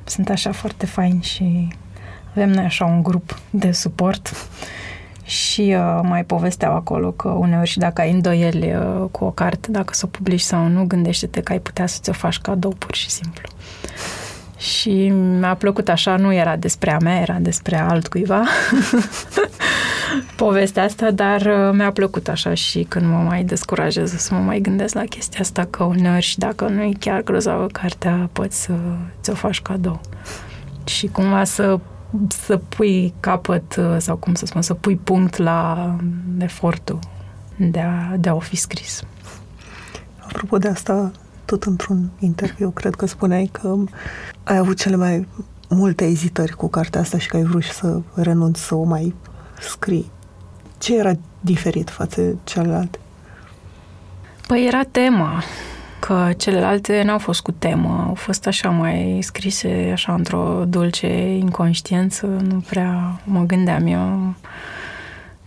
[0.04, 1.68] sunt așa foarte faini și
[2.30, 4.32] avem noi așa un grup de suport
[5.24, 9.70] și uh, mai povesteau acolo că uneori și dacă ai îndoieli uh, cu o carte,
[9.70, 12.94] dacă să o publici sau nu, gândește-te că ai putea să ți-o faci cadou pur
[12.94, 13.48] și simplu.
[14.56, 18.42] Și mi-a plăcut așa, nu era despre a mea, era despre altcuiva
[20.36, 24.60] povestea asta, dar uh, mi-a plăcut așa și când mă mai descurajez să mă mai
[24.60, 28.72] gândesc la chestia asta, că uneori și dacă nu e chiar grozavă cartea, poți să
[29.20, 30.00] ți-o faci cadou.
[30.84, 31.78] Și cumva să
[32.28, 35.96] să pui capăt uh, sau cum să spun, să pui punct la
[36.38, 36.98] efortul
[37.56, 39.02] de a, de a o fi scris.
[40.18, 41.12] Apropo de asta,
[41.46, 43.76] tot într-un interviu, cred că spuneai că
[44.44, 45.28] ai avut cele mai
[45.68, 49.14] multe ezitări cu cartea asta și că ai vrut să renunți să o mai
[49.60, 50.10] scrii.
[50.78, 52.98] Ce era diferit față de celelalte?
[54.46, 55.42] Păi era tema,
[56.00, 62.26] că celelalte n-au fost cu temă, au fost așa mai scrise, așa într-o dulce inconștiență,
[62.26, 64.34] nu prea mă gândeam eu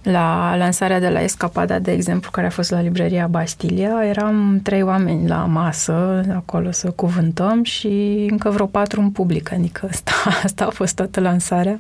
[0.04, 4.82] la lansarea de la Escapada, de exemplu, care a fost la librăria Bastilia, eram trei
[4.82, 10.12] oameni la masă, acolo să cuvântăm și încă vreo patru în public, adică asta,
[10.44, 11.78] asta a fost toată lansarea.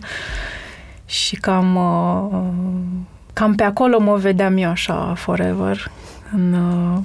[1.05, 2.41] Și cam, uh,
[3.34, 5.91] cam pe acolo mă vedeam eu așa forever,
[6.34, 6.97] în uh,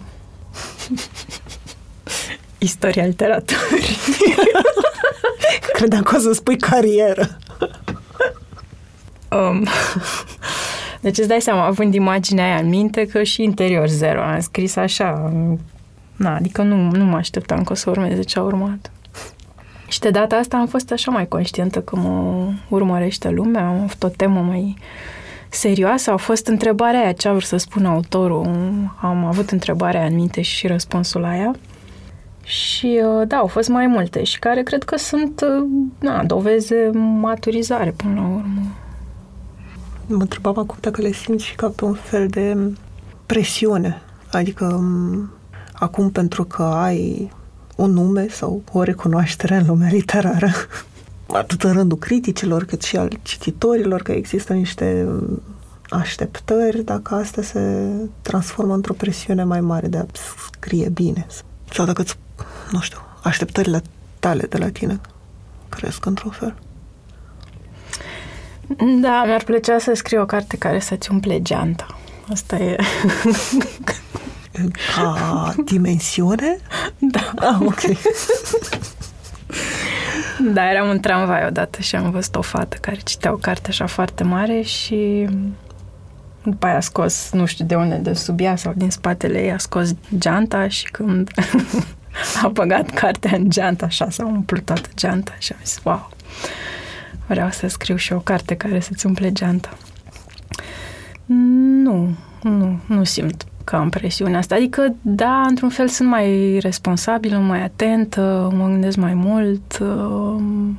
[2.59, 3.97] istoria literaturii.
[5.73, 7.39] Credeam că o să spui carieră.
[9.31, 9.69] Um,
[11.05, 14.23] deci îți dai seama, având imaginea aia în minte, că și interior zero.
[14.23, 15.33] Am scris așa.
[16.17, 18.91] Na, adică nu, nu mă așteptam că o să urmeze ce a urmat.
[19.89, 24.03] Și de data asta am fost așa mai conștientă că mă urmărește lumea, am avut
[24.03, 24.77] o temă mai
[25.49, 26.11] serioasă.
[26.11, 28.47] A fost întrebarea aia, ce a vrut să spună autorul.
[29.01, 31.53] Am avut întrebarea aia în minte și răspunsul la ea.
[32.45, 35.67] Și uh, da, au fost mai multe și care cred că sunt uh,
[35.99, 36.91] na, dovezi de
[37.21, 38.61] maturizare până la urmă.
[40.07, 42.57] Mă întrebam acum dacă le simți și ca pe un fel de
[43.27, 44.03] presiune.
[44.31, 44.85] Adică
[45.73, 47.33] acum pentru că ai
[47.77, 50.51] un nume sau o recunoaștere în lumea literară,
[51.43, 55.09] atât în rândul criticilor cât și al cititorilor, că există niște
[55.91, 57.91] așteptări, dacă asta se
[58.23, 60.05] transformă într-o presiune mai mare de a
[60.53, 61.27] scrie bine.
[61.71, 62.05] Sau dacă,
[62.71, 63.83] nu știu, așteptările
[64.19, 65.01] tale de la tine
[65.69, 66.55] cresc într-un fel.
[69.01, 71.87] Da, mi-ar plăcea să scriu o carte care să-ți umple geanta.
[72.31, 72.77] Asta e...
[74.95, 76.59] Ca dimensiune?
[76.99, 77.33] Da.
[77.37, 77.81] Ah, ok.
[80.53, 83.87] Da, eram în tramvai odată și am văzut o fată care citea o carte așa
[83.87, 85.29] foarte mare și
[86.43, 89.53] după aia a scos, nu știu de unde, de sub ea sau din spatele ei,
[89.53, 91.31] a scos geanta și când
[92.43, 96.11] a băgat cartea în geanta, așa s-a umplut toată geanta și am zis, wow,
[97.27, 99.77] vreau să scriu și o carte care să-ți umple geanta.
[101.27, 104.55] Nu, nu, nu simt că am presiunea asta.
[104.55, 110.79] Adică, da, într-un fel sunt mai responsabilă, mai atentă, mă gândesc mai mult, um,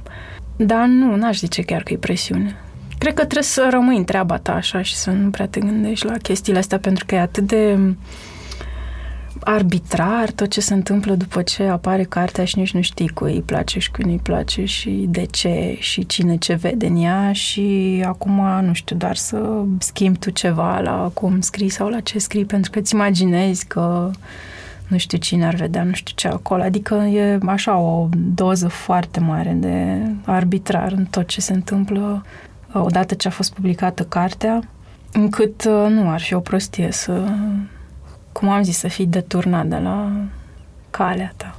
[0.55, 2.55] dar nu, n-aș zice chiar că e presiune.
[2.97, 6.05] Cred că trebuie să rămâi în treaba ta așa și să nu prea te gândești
[6.05, 7.77] la chestiile astea pentru că e atât de
[9.47, 13.41] arbitrar tot ce se întâmplă după ce apare cartea și nici nu știi cui îi
[13.41, 18.01] place și cui nu-i place și de ce și cine ce vede în ea și
[18.05, 22.45] acum, nu știu, doar să schimbi tu ceva la cum scrii sau la ce scrii
[22.45, 24.11] pentru că îți imaginezi că
[24.87, 26.63] nu știu cine ar vedea, nu știu ce acolo.
[26.63, 32.25] Adică e așa o doză foarte mare de arbitrar în tot ce se întâmplă
[32.73, 34.61] odată ce a fost publicată cartea,
[35.11, 37.23] încât uh, nu ar fi o prostie să,
[38.39, 40.11] cum am zis, să fii deturnat de la
[40.89, 41.55] calea ta.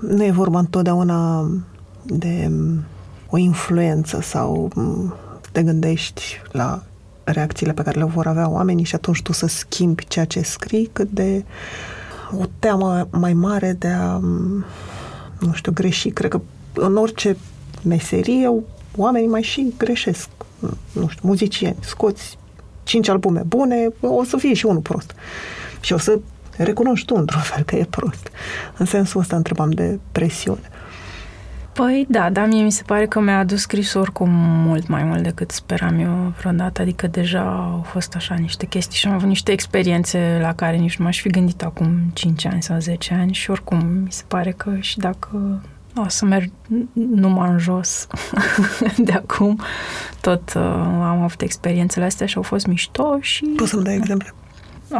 [0.00, 1.50] Nu e vorba întotdeauna
[2.02, 2.50] de
[3.30, 4.72] o influență sau
[5.52, 6.22] te gândești
[6.52, 6.82] la
[7.24, 10.90] reacțiile pe care le vor avea oamenii și atunci tu să schimbi ceea ce scrii,
[10.92, 11.44] cât de
[12.38, 14.18] o teamă mai mare de a,
[15.38, 16.10] nu știu, greși.
[16.10, 16.40] Cred că
[16.74, 17.36] în orice
[17.82, 18.52] meserie
[18.96, 20.28] oamenii mai și greșesc.
[20.92, 22.38] Nu știu, muzicieni, scoți
[22.90, 25.14] cinci albume bune, o să fie și unul prost.
[25.80, 26.18] Și o să
[26.56, 28.30] recunoști tu într-un fel că e prost.
[28.76, 30.70] În sensul ăsta întrebam de presiune.
[31.72, 34.30] Păi da, dar mie mi se pare că mi-a adus scris oricum
[34.66, 39.06] mult mai mult decât speram eu vreodată, adică deja au fost așa niște chestii și
[39.06, 42.78] am avut niște experiențe la care nici nu m-aș fi gândit acum 5 ani sau
[42.78, 45.60] 10 ani și oricum mi se pare că și dacă
[45.96, 46.50] o să merg
[46.92, 48.06] numai în jos
[48.96, 49.60] de acum,
[50.20, 53.44] tot uh, am avut experiențele astea și au fost mișto și...
[53.44, 54.34] Poți să-mi dai exemple?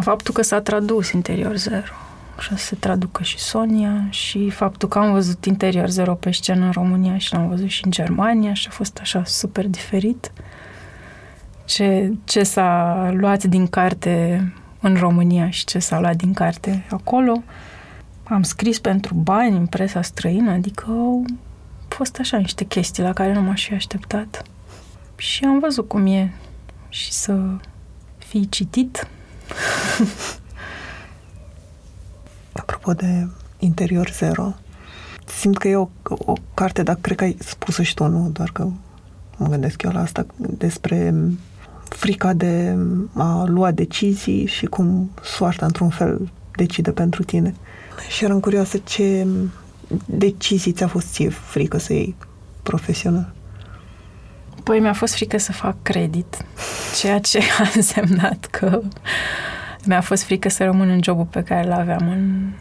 [0.00, 1.92] Faptul că s-a tradus Interior Zero
[2.40, 6.64] și să se traducă și Sonia și faptul că am văzut Interior Zero pe scenă
[6.64, 10.32] în România și l-am văzut și în Germania și a fost așa super diferit.
[11.64, 14.44] Ce, ce s-a luat din carte
[14.80, 17.42] în România și ce s-a luat din carte acolo.
[18.30, 21.24] Am scris pentru bani în presa străină, adică au
[21.88, 24.42] fost așa niște chestii la care nu m-aș fi așteptat.
[25.16, 26.32] Și am văzut cum e
[26.88, 27.38] și să
[28.18, 29.08] fii citit
[32.60, 33.28] Apropo de
[33.58, 34.54] Interior Zero,
[35.26, 38.28] simt că e o, o carte, dar cred că ai spus și tu, nu?
[38.28, 38.68] Doar că
[39.36, 41.14] mă gândesc eu la asta, despre
[41.88, 42.76] frica de
[43.14, 47.54] a lua decizii și cum soarta, într-un fel, decide pentru tine.
[48.08, 49.26] Și eram curioasă ce
[50.04, 52.14] decizii ți-a fost ție frică să iei
[52.62, 53.32] profesional?
[54.62, 56.44] Păi mi-a fost frică să fac credit,
[57.00, 58.80] ceea ce a însemnat că
[59.84, 62.52] mi-a fost frică să rămân în jobul pe care îl aveam în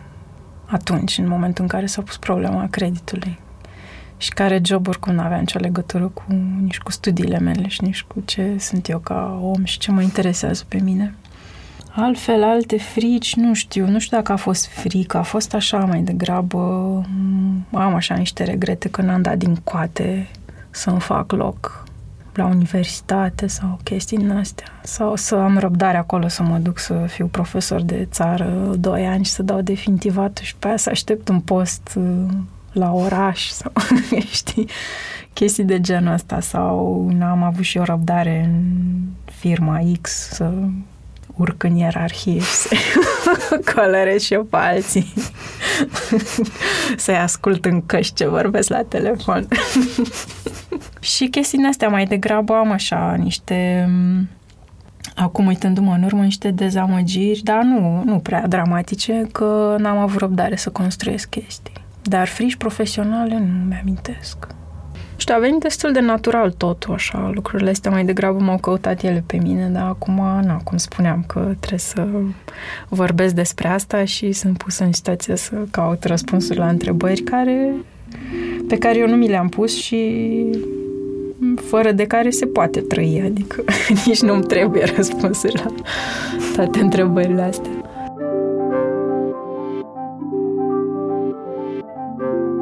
[0.65, 3.39] atunci, în momentul în care s-a pus problema creditului.
[4.17, 6.23] Și care joburi cum nu avea nicio legătură cu,
[6.61, 10.01] nici cu studiile mele și nici cu ce sunt eu ca om și ce mă
[10.01, 11.15] interesează pe mine.
[11.91, 16.01] Altfel, alte frici, nu știu, nu știu dacă a fost frică, a fost așa mai
[16.01, 16.57] degrabă,
[17.71, 20.27] am așa niște regrete că n-am dat din coate
[20.69, 21.87] să-mi fac loc
[22.33, 24.67] la universitate sau chestii din astea.
[24.83, 29.25] Sau să am răbdare acolo să mă duc să fiu profesor de țară doi ani
[29.25, 32.27] și să dau definitivat și pe aia să aștept un post uh,
[32.71, 33.71] la oraș sau,
[34.31, 34.69] știi,
[35.33, 36.39] chestii de genul ăsta.
[36.39, 38.61] Sau n-am avut și o răbdare în
[39.25, 40.51] firma X să
[41.39, 42.75] urc în ierarhie și să
[43.73, 45.13] colorez și eu pe alții.
[46.97, 49.47] Să-i ascult în căști ce vorbesc la telefon.
[50.99, 53.89] și chestiile astea mai degrabă am așa niște
[55.15, 60.55] acum uitându-mă în urmă, niște dezamăgiri, dar nu, nu prea dramatice, că n-am avut răbdare
[60.55, 61.73] să construiesc chestii.
[62.01, 64.47] Dar frici profesionale nu mi-amintesc
[65.19, 69.23] știu, a venit destul de natural totul, așa, lucrurile astea mai degrabă m-au căutat ele
[69.25, 70.15] pe mine, dar acum,
[70.45, 72.07] na, cum spuneam, că trebuie să
[72.89, 77.73] vorbesc despre asta și sunt pusă în situație să caut răspunsuri la întrebări care,
[78.67, 80.25] pe care eu nu mi le-am pus și
[81.55, 83.63] fără de care se poate trăi, adică
[84.05, 85.73] nici nu-mi trebuie răspunsuri la
[86.55, 87.71] toate întrebările astea.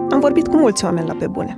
[0.10, 1.58] Am vorbit cu mulți oameni la pe bune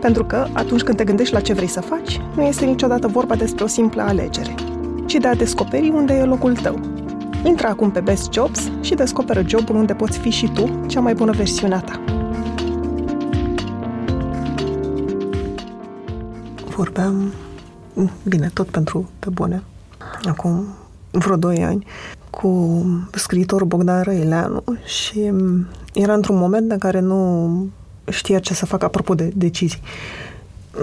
[0.00, 3.34] Pentru că, atunci când te gândești la ce vrei să faci, nu este niciodată vorba
[3.34, 4.54] despre o simplă alegere,
[5.06, 6.80] ci de a descoperi unde e locul tău.
[7.44, 11.14] Intră acum pe Best Jobs și descoperă jobul unde poți fi și tu cea mai
[11.14, 12.00] bună versiune a ta.
[16.76, 17.32] Vorbeam,
[18.22, 19.62] bine, tot pentru pe bune,
[20.24, 20.64] acum
[21.10, 21.86] vreo 2 ani,
[22.30, 25.32] cu scriitorul Bogdan Răileanu și
[25.94, 27.50] era într-un moment în care nu
[28.10, 29.80] știa ce să facă, apropo de decizii.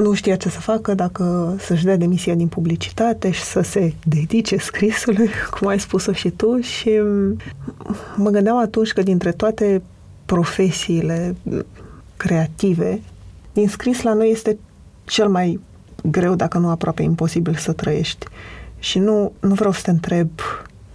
[0.01, 4.57] Nu știa ce să facă, dacă să-și dea demisia din publicitate și să se dedice
[4.57, 6.89] scrisului, cum ai spus-o și tu, și
[8.15, 9.81] mă gândeam atunci că dintre toate
[10.25, 11.35] profesiile
[12.17, 13.01] creative,
[13.53, 14.57] din scris la noi este
[15.05, 15.59] cel mai
[16.03, 18.25] greu, dacă nu aproape imposibil să trăiești.
[18.79, 20.29] Și nu, nu vreau să te întreb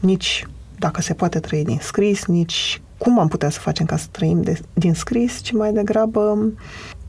[0.01, 0.47] nici
[0.79, 4.43] dacă se poate trăi din scris, nici cum am putea să facem ca să trăim
[4.43, 6.53] de, din scris, ci mai degrabă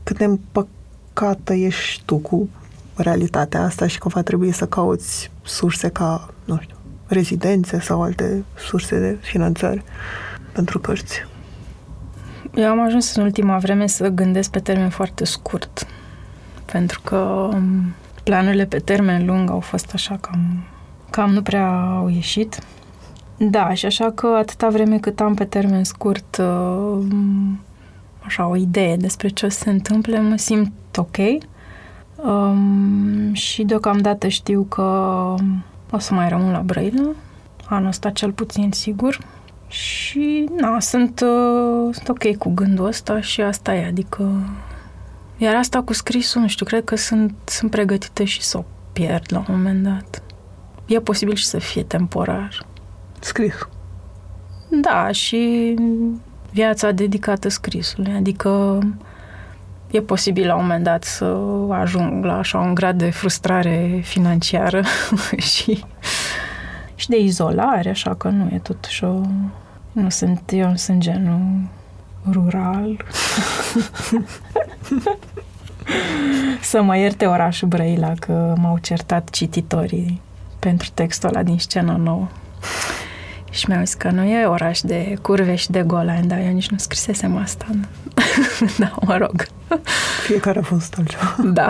[0.02, 2.48] cât de împăcată ești tu cu
[2.96, 6.76] realitatea asta și că va trebui să cauți surse ca, nu știu,
[7.06, 9.82] rezidențe sau alte surse de finanțare
[10.52, 11.26] pentru cărți.
[12.54, 15.86] Eu am ajuns în ultima vreme să gândesc pe termen foarte scurt,
[16.72, 20.64] pentru că um, planurile pe termen lung au fost așa cam,
[21.10, 22.58] cam nu prea au ieșit.
[23.42, 27.04] Da, și așa că atâta vreme cât am pe termen scurt uh,
[28.20, 31.16] așa o idee despre ce se întâmplă, mă simt ok.
[32.16, 34.82] Um, și deocamdată știu că
[35.90, 37.10] o să mai rămân la Brăila,
[37.68, 39.18] anul ăsta cel puțin sigur.
[39.68, 44.32] Și, na, sunt, uh, sunt ok cu gândul ăsta și asta e, adică...
[45.36, 49.24] Iar asta cu scrisul, nu știu, cred că sunt, sunt pregătită și să o pierd
[49.28, 50.22] la un moment dat.
[50.86, 52.68] E posibil și să fie temporar.
[53.20, 53.54] Scris.
[54.68, 55.74] Da, și
[56.50, 58.78] viața dedicată scrisului, adică
[59.90, 61.36] e posibil la un moment dat să
[61.70, 64.82] ajung la așa un grad de frustrare financiară
[65.52, 65.84] și,
[66.94, 69.20] și de izolare, așa că nu e totuși o...
[69.92, 71.68] Nu sunt, eu nu sunt genul
[72.30, 72.96] rural.
[76.60, 80.20] să mă ierte orașul Brăila că m-au certat cititorii
[80.58, 82.28] pentru textul ăla din scena nouă.
[83.50, 86.68] Și mi-au zis că nu e oraș de curve și de golani, dar eu nici
[86.68, 87.66] nu scrisesem asta.
[88.78, 89.46] da, mă rog.
[90.26, 91.36] Fiecare a fost altceva.
[91.52, 91.68] Da.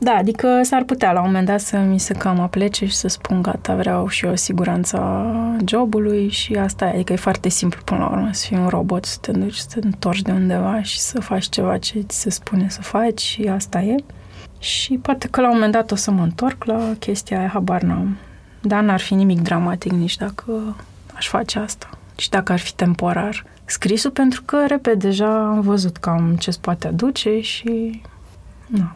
[0.00, 3.08] Da, adică s-ar putea la un moment dat să mi se cam aplece și să
[3.08, 5.26] spun gata, vreau și eu siguranța
[5.66, 6.88] jobului și asta e.
[6.88, 9.66] Adică e foarte simplu până la urmă să fii un robot, să te duci, să
[9.70, 13.50] te întorci de undeva și să faci ceva ce ți se spune să faci și
[13.54, 13.94] asta e.
[14.58, 17.82] Și poate că la un moment dat o să mă întorc la chestia aia, habar
[17.82, 18.16] n-am.
[18.60, 20.76] Dar n-ar fi nimic dramatic nici dacă
[21.14, 21.90] aș face asta.
[22.16, 23.44] Și dacă ar fi temporar.
[23.64, 28.02] Scrisul pentru că, repede, deja am văzut cam ce se poate aduce și...
[28.66, 28.90] Nu.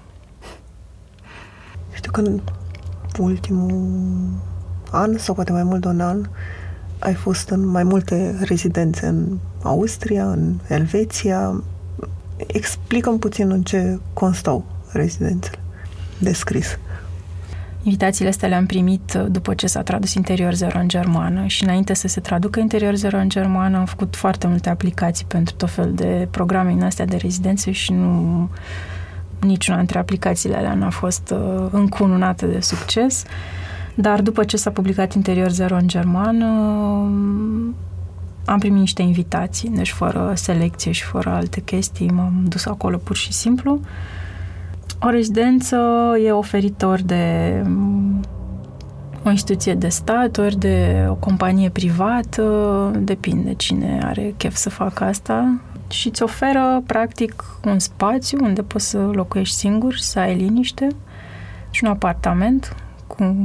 [1.93, 2.41] Știu că în
[3.19, 4.41] ultimul
[4.91, 6.29] an, sau poate mai mult de un an,
[6.99, 11.63] ai fost în mai multe rezidențe în Austria, în Elveția.
[12.37, 15.59] Explicăm puțin în ce constau rezidențele
[16.19, 16.79] de scris.
[17.83, 21.95] Invitațiile astea le-am primit uh, după ce s-a tradus Interior Zero în germană și înainte
[21.95, 25.93] să se traducă Interior Zero în germană am făcut foarte multe aplicații pentru tot fel
[25.95, 28.49] de programe în astea de rezidențe și nu
[29.41, 33.24] niciuna dintre aplicațiile alea n-a fost uh, încununată de succes.
[33.95, 36.47] Dar după ce s-a publicat Interior Zero în germană,
[38.45, 43.16] am primit niște invitații, deci fără selecție și fără alte chestii, m-am dus acolo pur
[43.16, 43.80] și simplu.
[45.05, 45.77] O rezidență
[46.25, 48.21] e oferită ori de mm,
[49.25, 55.05] o instituție de stat, ori de o companie privată, depinde cine are chef să facă
[55.05, 60.35] asta și îți oferă practic un spațiu unde poți să locuiești singur și să ai
[60.35, 60.89] liniște
[61.71, 62.77] și un apartament
[63.07, 63.37] cu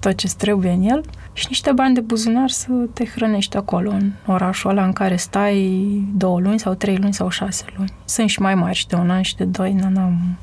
[0.00, 4.10] tot ce trebuie în el și niște bani de buzunar să te hrănești acolo, în
[4.26, 7.92] orașul ăla în care stai două luni sau trei luni sau șase luni.
[8.04, 10.36] Sunt și mai mari și de un an și de doi, n-am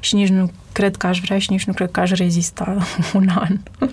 [0.00, 2.76] și nici nu cred că aș vrea și nici nu cred că aș rezista
[3.14, 3.58] un an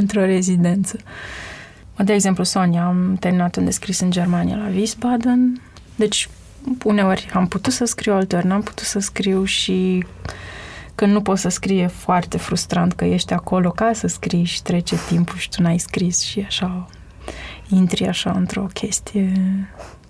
[0.00, 0.96] într-o rezidență.
[1.96, 5.62] De exemplu, Sonia, am terminat un descris în Germania la Wiesbaden,
[5.96, 6.28] deci
[6.84, 10.04] uneori am putut să scriu, alteori n-am putut să scriu și
[10.94, 14.96] când nu poți să scrie foarte frustrant că ești acolo ca să scrii și trece
[15.08, 16.86] timpul și tu n-ai scris și așa
[17.68, 19.32] intri așa într-o chestie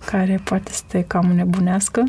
[0.05, 2.05] care poate să te cam nebunească.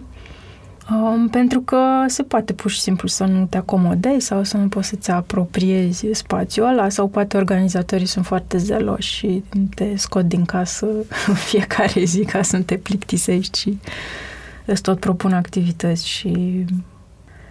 [0.90, 4.68] Um, pentru că se poate pur și simplu să nu te acomodezi sau să nu
[4.68, 9.44] poți să-ți apropiezi spațiul ăla sau poate organizatorii sunt foarte zeloși și
[9.76, 10.88] te scot din casă
[11.50, 13.80] fiecare zi ca să nu te plictisești și
[14.66, 16.66] îți tot propun activități și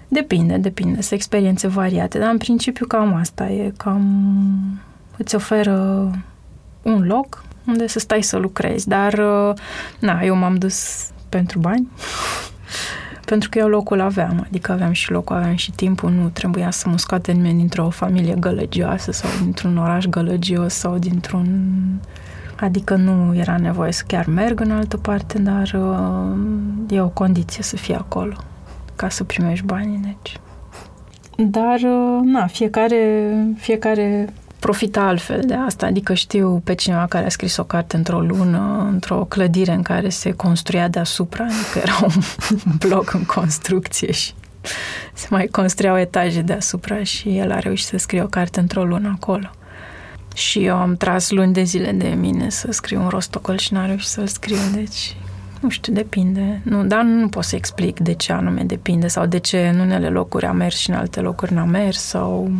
[0.09, 4.81] depinde, depinde, sunt experiențe variate, dar în principiu cam asta e, cam
[5.16, 6.11] îți oferă
[6.83, 9.20] un loc unde să stai să lucrezi, dar
[9.99, 11.89] na, eu m-am dus pentru bani
[13.31, 16.89] pentru că eu locul aveam, adică aveam și locul, aveam și timpul, nu trebuia să
[16.89, 21.47] mă scoate nimeni dintr-o familie gălăgioasă sau dintr-un oraș gălăgios sau dintr-un...
[22.61, 27.62] Adică nu era nevoie să chiar merg în altă parte, dar uh, e o condiție
[27.62, 28.37] să fie acolo
[28.97, 30.37] ca să primești banii, deci.
[31.37, 35.87] Dar, uh, na, fiecare, fiecare profită altfel de asta.
[35.87, 40.09] Adică știu pe cineva care a scris o carte într-o lună, într-o clădire în care
[40.09, 42.23] se construia deasupra, adică era un
[42.89, 44.33] bloc în construcție și
[45.15, 49.19] se mai construiau etaje deasupra și el a reușit să scrie o carte într-o lună
[49.21, 49.51] acolo.
[50.35, 53.87] Și eu am tras luni de zile de mine să scriu un rostocol și n-am
[53.87, 55.17] reușit să-l scriu, deci
[55.61, 56.61] nu știu, depinde.
[56.65, 60.09] Nu, dar nu pot să explic de ce anume depinde sau de ce în unele
[60.09, 62.51] locuri a mers și în alte locuri n-a mers sau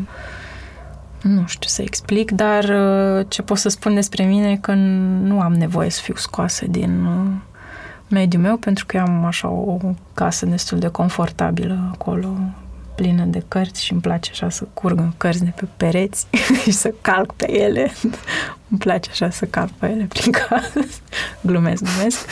[1.23, 4.73] nu știu să explic, dar uh, ce pot să spun despre mine e că
[5.23, 7.33] nu am nevoie să fiu scoasă din uh,
[8.09, 9.79] mediul meu pentru că am așa o
[10.15, 12.29] casă destul de confortabilă acolo,
[12.95, 16.27] plină de cărți și îmi place așa să curg cărți de pe pereți
[16.63, 17.93] și să calc pe ele.
[18.71, 20.81] îmi place așa să calc pe ele prin casă.
[21.47, 22.27] glumesc, glumesc.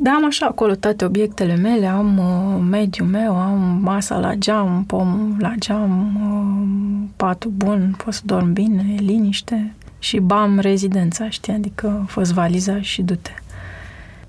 [0.00, 4.84] Da, am așa acolo toate obiectele mele, am uh, mediul meu, am masa la geam,
[4.86, 11.52] pom la geam, uh, patul bun, pot să dorm bine, liniște și bam rezidența, știi,
[11.52, 13.30] adică a fost valiza și du-te.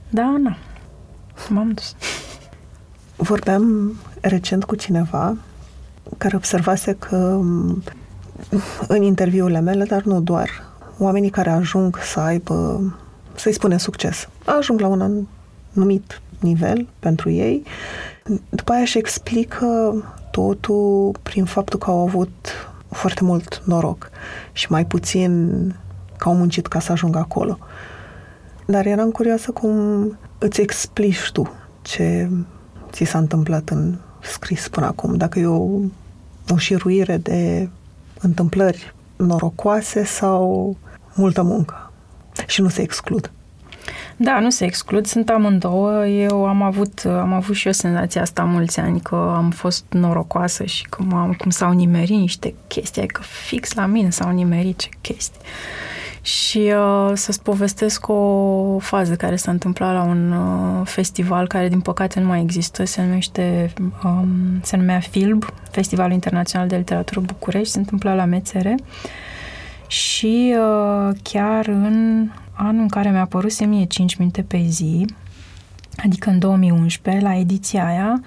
[0.09, 0.57] Da, na,
[1.49, 1.95] m-am dus.
[3.15, 5.37] Vorbeam recent cu cineva
[6.17, 7.83] care observase că um,
[8.87, 10.49] în interviurile mele, dar nu doar,
[10.97, 12.81] oamenii care ajung să aibă,
[13.35, 15.01] să-i spune succes, ajung la un
[15.75, 17.63] anumit nivel pentru ei,
[18.49, 19.93] după aia își explică
[20.31, 24.09] totul prin faptul că au avut foarte mult noroc
[24.51, 25.51] și mai puțin
[26.17, 27.57] că au muncit ca să ajungă acolo.
[28.65, 29.71] Dar eram curioasă cum
[30.37, 31.51] îți explici tu
[31.81, 32.29] ce
[32.91, 35.15] ți s-a întâmplat în scris până acum.
[35.15, 35.67] Dacă e o,
[36.49, 37.69] o șiruire de
[38.19, 40.75] întâmplări norocoase sau
[41.15, 41.91] multă muncă.
[42.47, 43.31] Și nu se exclud.
[44.19, 46.07] Da, nu se exclud, sunt amândouă.
[46.07, 50.65] Eu am avut, am avut și eu senzația asta mulți ani, că am fost norocoasă
[50.65, 54.89] și că am, cum s-au nimerit niște chestii, că fix la mine s-au nimerit ce
[55.01, 55.41] chestii.
[56.21, 61.79] Și uh, să-ți povestesc o fază care s-a întâmplat la un uh, festival care, din
[61.79, 62.85] păcate, nu mai există.
[62.85, 64.27] Se numește, um,
[64.61, 67.73] se numea FILB, Festivalul Internațional de Literatură București.
[67.73, 68.75] Se întâmpla la Mețere.
[69.87, 72.27] Și uh, chiar în
[72.57, 75.05] anul în care mi-a apărut mie 5 minute pe zi,
[76.03, 78.21] adică în 2011, la ediția aia,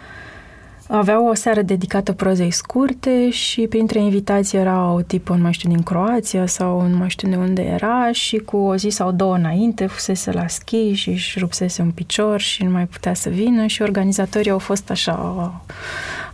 [0.89, 5.69] aveau o seară dedicată prozei scurte și printre invitații era o tipă, nu mai știu,
[5.69, 9.35] din Croația sau nu mai știu de unde era și cu o zi sau două
[9.37, 13.67] înainte fusese la schi și își rupsese un picior și nu mai putea să vină
[13.67, 15.55] și organizatorii au fost așa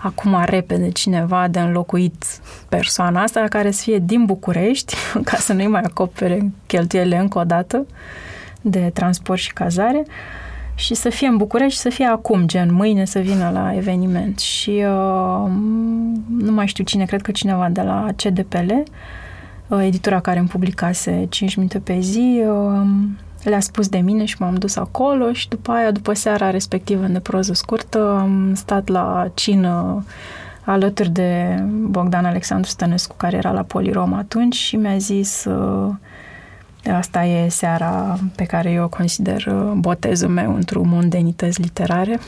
[0.06, 2.24] acum repede cineva de înlocuit
[2.68, 4.94] persoana asta care să fie din București
[5.28, 7.86] ca să nu-i mai acopere cheltuielile încă o dată
[8.60, 10.04] de transport și cazare
[10.74, 14.38] și să fie în București și să fie acum, gen mâine să vină la eveniment.
[14.38, 15.50] Și uh,
[16.38, 18.72] nu mai știu cine, cred că cineva de la CDPL,
[19.66, 22.86] uh, editura care îmi publicase 5 minute pe zi, uh,
[23.48, 27.20] le-a spus de mine și m-am dus acolo și după aia, după seara respectivă de
[27.20, 30.04] proză scurtă, am stat la cină
[30.64, 35.94] alături de Bogdan Alexandru Stănescu, care era la Polirom atunci și mi-a zis uh,
[36.92, 42.18] Asta e seara pe care eu o consider uh, botezul meu într-un mondenități literare.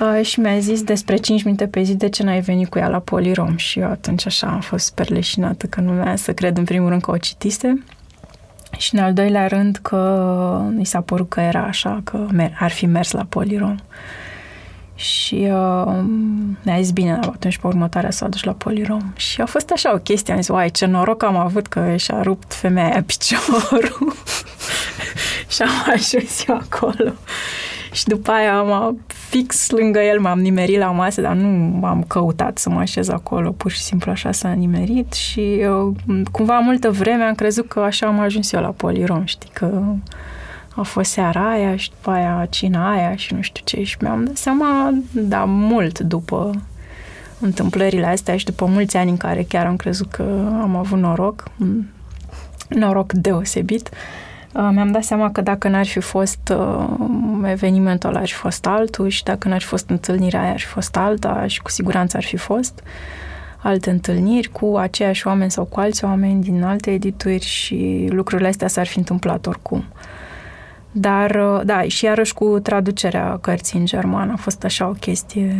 [0.00, 2.88] Uh, și mi-a zis despre 5 minute pe zi de ce n-ai venit cu ea
[2.88, 6.56] la Polirom și eu atunci așa am fost super leșinată că nu mi să cred
[6.56, 7.84] în primul rând că o citise
[8.76, 12.26] și în al doilea rând că mi s-a părut că era așa, că
[12.58, 13.76] ar fi mers la Polirom.
[14.94, 16.04] Și uh,
[16.62, 19.12] ne-a zis bine, atunci pe următoarea s-a dus la Polirom.
[19.16, 22.22] Și a fost așa o chestie, am zis, uai, ce noroc am avut că și-a
[22.22, 24.14] rupt femeia aia piciorul.
[25.54, 27.12] și am ajuns eu acolo.
[27.92, 28.70] Și după aia am
[29.28, 33.50] fix lângă el, m-am nimerit la masă, dar nu am căutat să mă așez acolo,
[33.50, 35.96] pur și simplu așa s-a nimerit și eu,
[36.32, 39.82] cumva multă vreme am crezut că așa am ajuns eu la Polirom, știi, că
[40.74, 44.24] a fost seara aia și după aia cina aia și nu știu ce și mi-am
[44.24, 46.50] dat seama, da, mult după
[47.40, 50.22] întâmplările astea și după mulți ani în care chiar am crezut că
[50.62, 51.44] am avut noroc,
[52.68, 56.88] noroc deosebit, uh, mi-am dat seama că dacă n-ar fi fost uh,
[57.44, 60.66] evenimentul ăla, ar fi fost altul și dacă n-ar fi fost întâlnirea aia, ar fi
[60.66, 62.82] fost alta și cu siguranță ar fi fost
[63.56, 68.68] alte întâlniri cu aceiași oameni sau cu alți oameni din alte edituri și lucrurile astea
[68.68, 69.84] s-ar fi întâmplat oricum.
[70.92, 75.56] Dar, uh, da, și iarăși cu traducerea cărții în germană a fost așa o chestie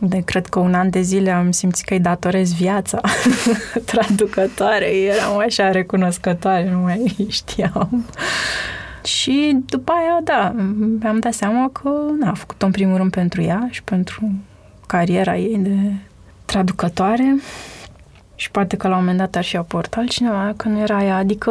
[0.00, 3.00] de cred că un an de zile am simțit că îi datorez viața
[3.92, 4.86] traducătoare.
[4.86, 8.04] Eram așa recunoscătoare, nu mai știam.
[9.04, 10.54] Și după aia, da,
[11.00, 14.32] mi-am dat seama că n-a făcut-o în primul rând pentru ea și pentru
[14.86, 15.76] cariera ei de
[16.44, 17.36] traducătoare
[18.34, 21.16] și poate că la un moment dat ar și aportat altcineva, că nu era ea.
[21.16, 21.50] Adică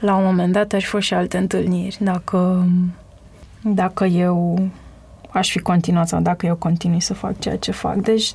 [0.00, 1.96] la un moment dat aș fost și alte întâlniri.
[2.00, 2.66] Dacă,
[3.62, 4.68] dacă eu
[5.30, 7.96] aș fi continuat sau dacă eu continui să fac ceea ce fac.
[7.96, 8.32] Deci,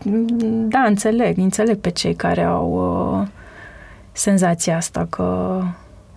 [0.68, 2.72] da, înțeleg, înțeleg pe cei care au
[3.22, 3.28] uh,
[4.12, 5.60] senzația asta că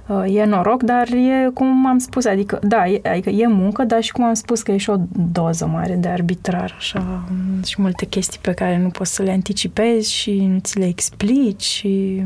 [0.07, 4.03] uh, e noroc, dar e cum am spus, adică, da, e, adică e muncă, dar
[4.03, 4.97] și cum am spus că e și o
[5.33, 7.25] doză mare de arbitrar, așa,
[7.65, 11.63] și multe chestii pe care nu poți să le anticipezi și nu ți le explici
[11.63, 12.23] și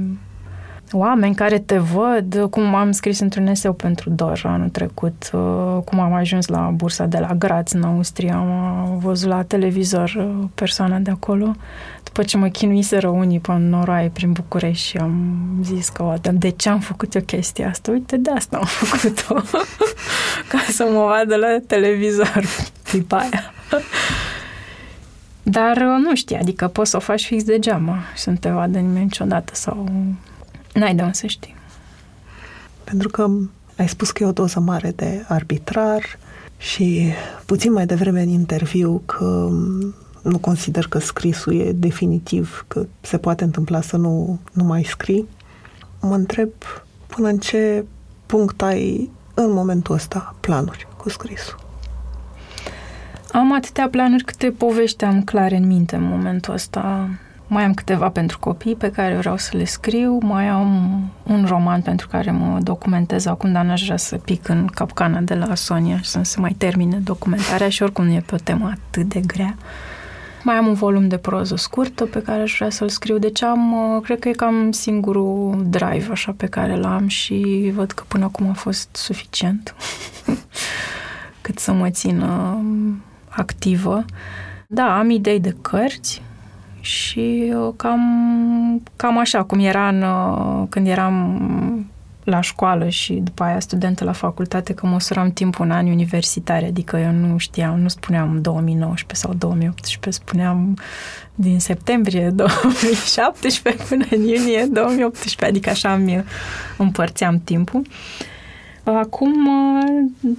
[0.92, 6.00] oameni care te văd, cum am scris într-un eseu pentru Dor anul trecut, uh, cum
[6.00, 10.98] am ajuns la bursa de la Graz în Austria, am văzut la televizor uh, persoana
[10.98, 11.54] de acolo,
[12.02, 16.68] după ce mă chinuiseră unii pe noroaie prin București și am zis că, de ce
[16.68, 17.90] am făcut eu chestia asta?
[17.90, 19.34] Uite, de asta am făcut-o,
[20.48, 22.44] ca să mă vadă la televizor
[22.90, 23.52] tipa aia.
[25.42, 28.48] Dar uh, nu știu, adică poți să o faci fix degeaba și să nu te
[28.48, 29.88] vadă nimeni niciodată sau
[30.80, 31.54] N-ai de unde să știi.
[32.84, 33.30] Pentru că
[33.76, 36.02] ai spus că e o doză mare de arbitrar
[36.58, 37.12] și
[37.46, 39.48] puțin mai devreme în interviu că
[40.22, 45.28] nu consider că scrisul e definitiv, că se poate întâmpla să nu, nu mai scrii.
[46.00, 46.50] Mă întreb
[47.06, 47.84] până în ce
[48.26, 51.58] punct ai în momentul ăsta planuri cu scrisul.
[53.32, 57.08] Am atâtea planuri câte povești am clare în minte în momentul ăsta.
[57.52, 61.82] Mai am câteva pentru copii pe care vreau să le scriu, mai am un roman
[61.82, 65.96] pentru care mă documentez acum, dar n-aș vrea să pic în capcana de la Sonia
[66.00, 69.20] și să se mai termine documentarea și oricum nu e pe o temă atât de
[69.20, 69.56] grea.
[70.42, 73.74] Mai am un volum de proză scurtă pe care aș vrea să-l scriu, deci am,
[74.04, 78.48] cred că e cam singurul drive așa pe care l-am și văd că până acum
[78.48, 79.74] a fost suficient
[81.42, 82.58] cât să mă țină
[83.28, 84.04] activă.
[84.66, 86.22] Da, am idei de cărți,
[86.80, 88.02] și uh, cam,
[88.96, 91.90] cam așa, cum era în, uh, când eram
[92.24, 96.96] la școală și după aia studentă la facultate, că măsuram timpul în ani universitari, adică
[96.96, 100.78] eu nu știam, nu spuneam 2019 sau 2018, spuneam
[101.34, 106.24] din septembrie 2017 până în iunie 2018, adică așa îmi
[106.76, 107.80] împărțeam timpul.
[107.80, 108.38] Uh,
[108.84, 109.34] Acum,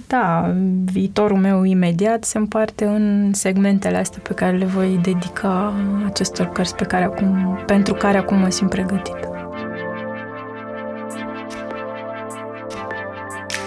[0.06, 5.72] da, viitorul meu imediat se împarte în segmentele astea pe care le voi dedica
[6.06, 9.16] acestor cărți pe care acum, pentru care acum mă simt pregătit.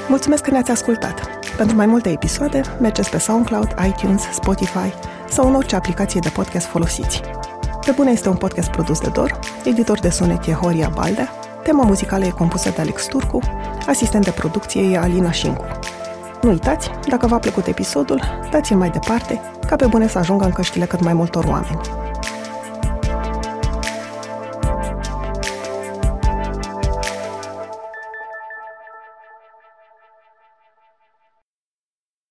[0.07, 1.30] Mulțumesc că ne-ați ascultat!
[1.57, 4.93] Pentru mai multe episoade, mergeți pe SoundCloud, iTunes, Spotify
[5.30, 7.21] sau în orice aplicație de podcast folosiți.
[7.86, 11.30] Pe bune este un podcast produs de Dor, editor de sunet e Horia Baldea,
[11.66, 13.39] tema muzicală e compusă de Alex Turcu,
[13.88, 15.66] Asistent de producție e Alina Șincu.
[16.41, 20.51] Nu uitați, dacă v-a plăcut episodul, dați-l mai departe, ca pe bune să ajungă în
[20.51, 22.05] căștile cât mai multor oameni.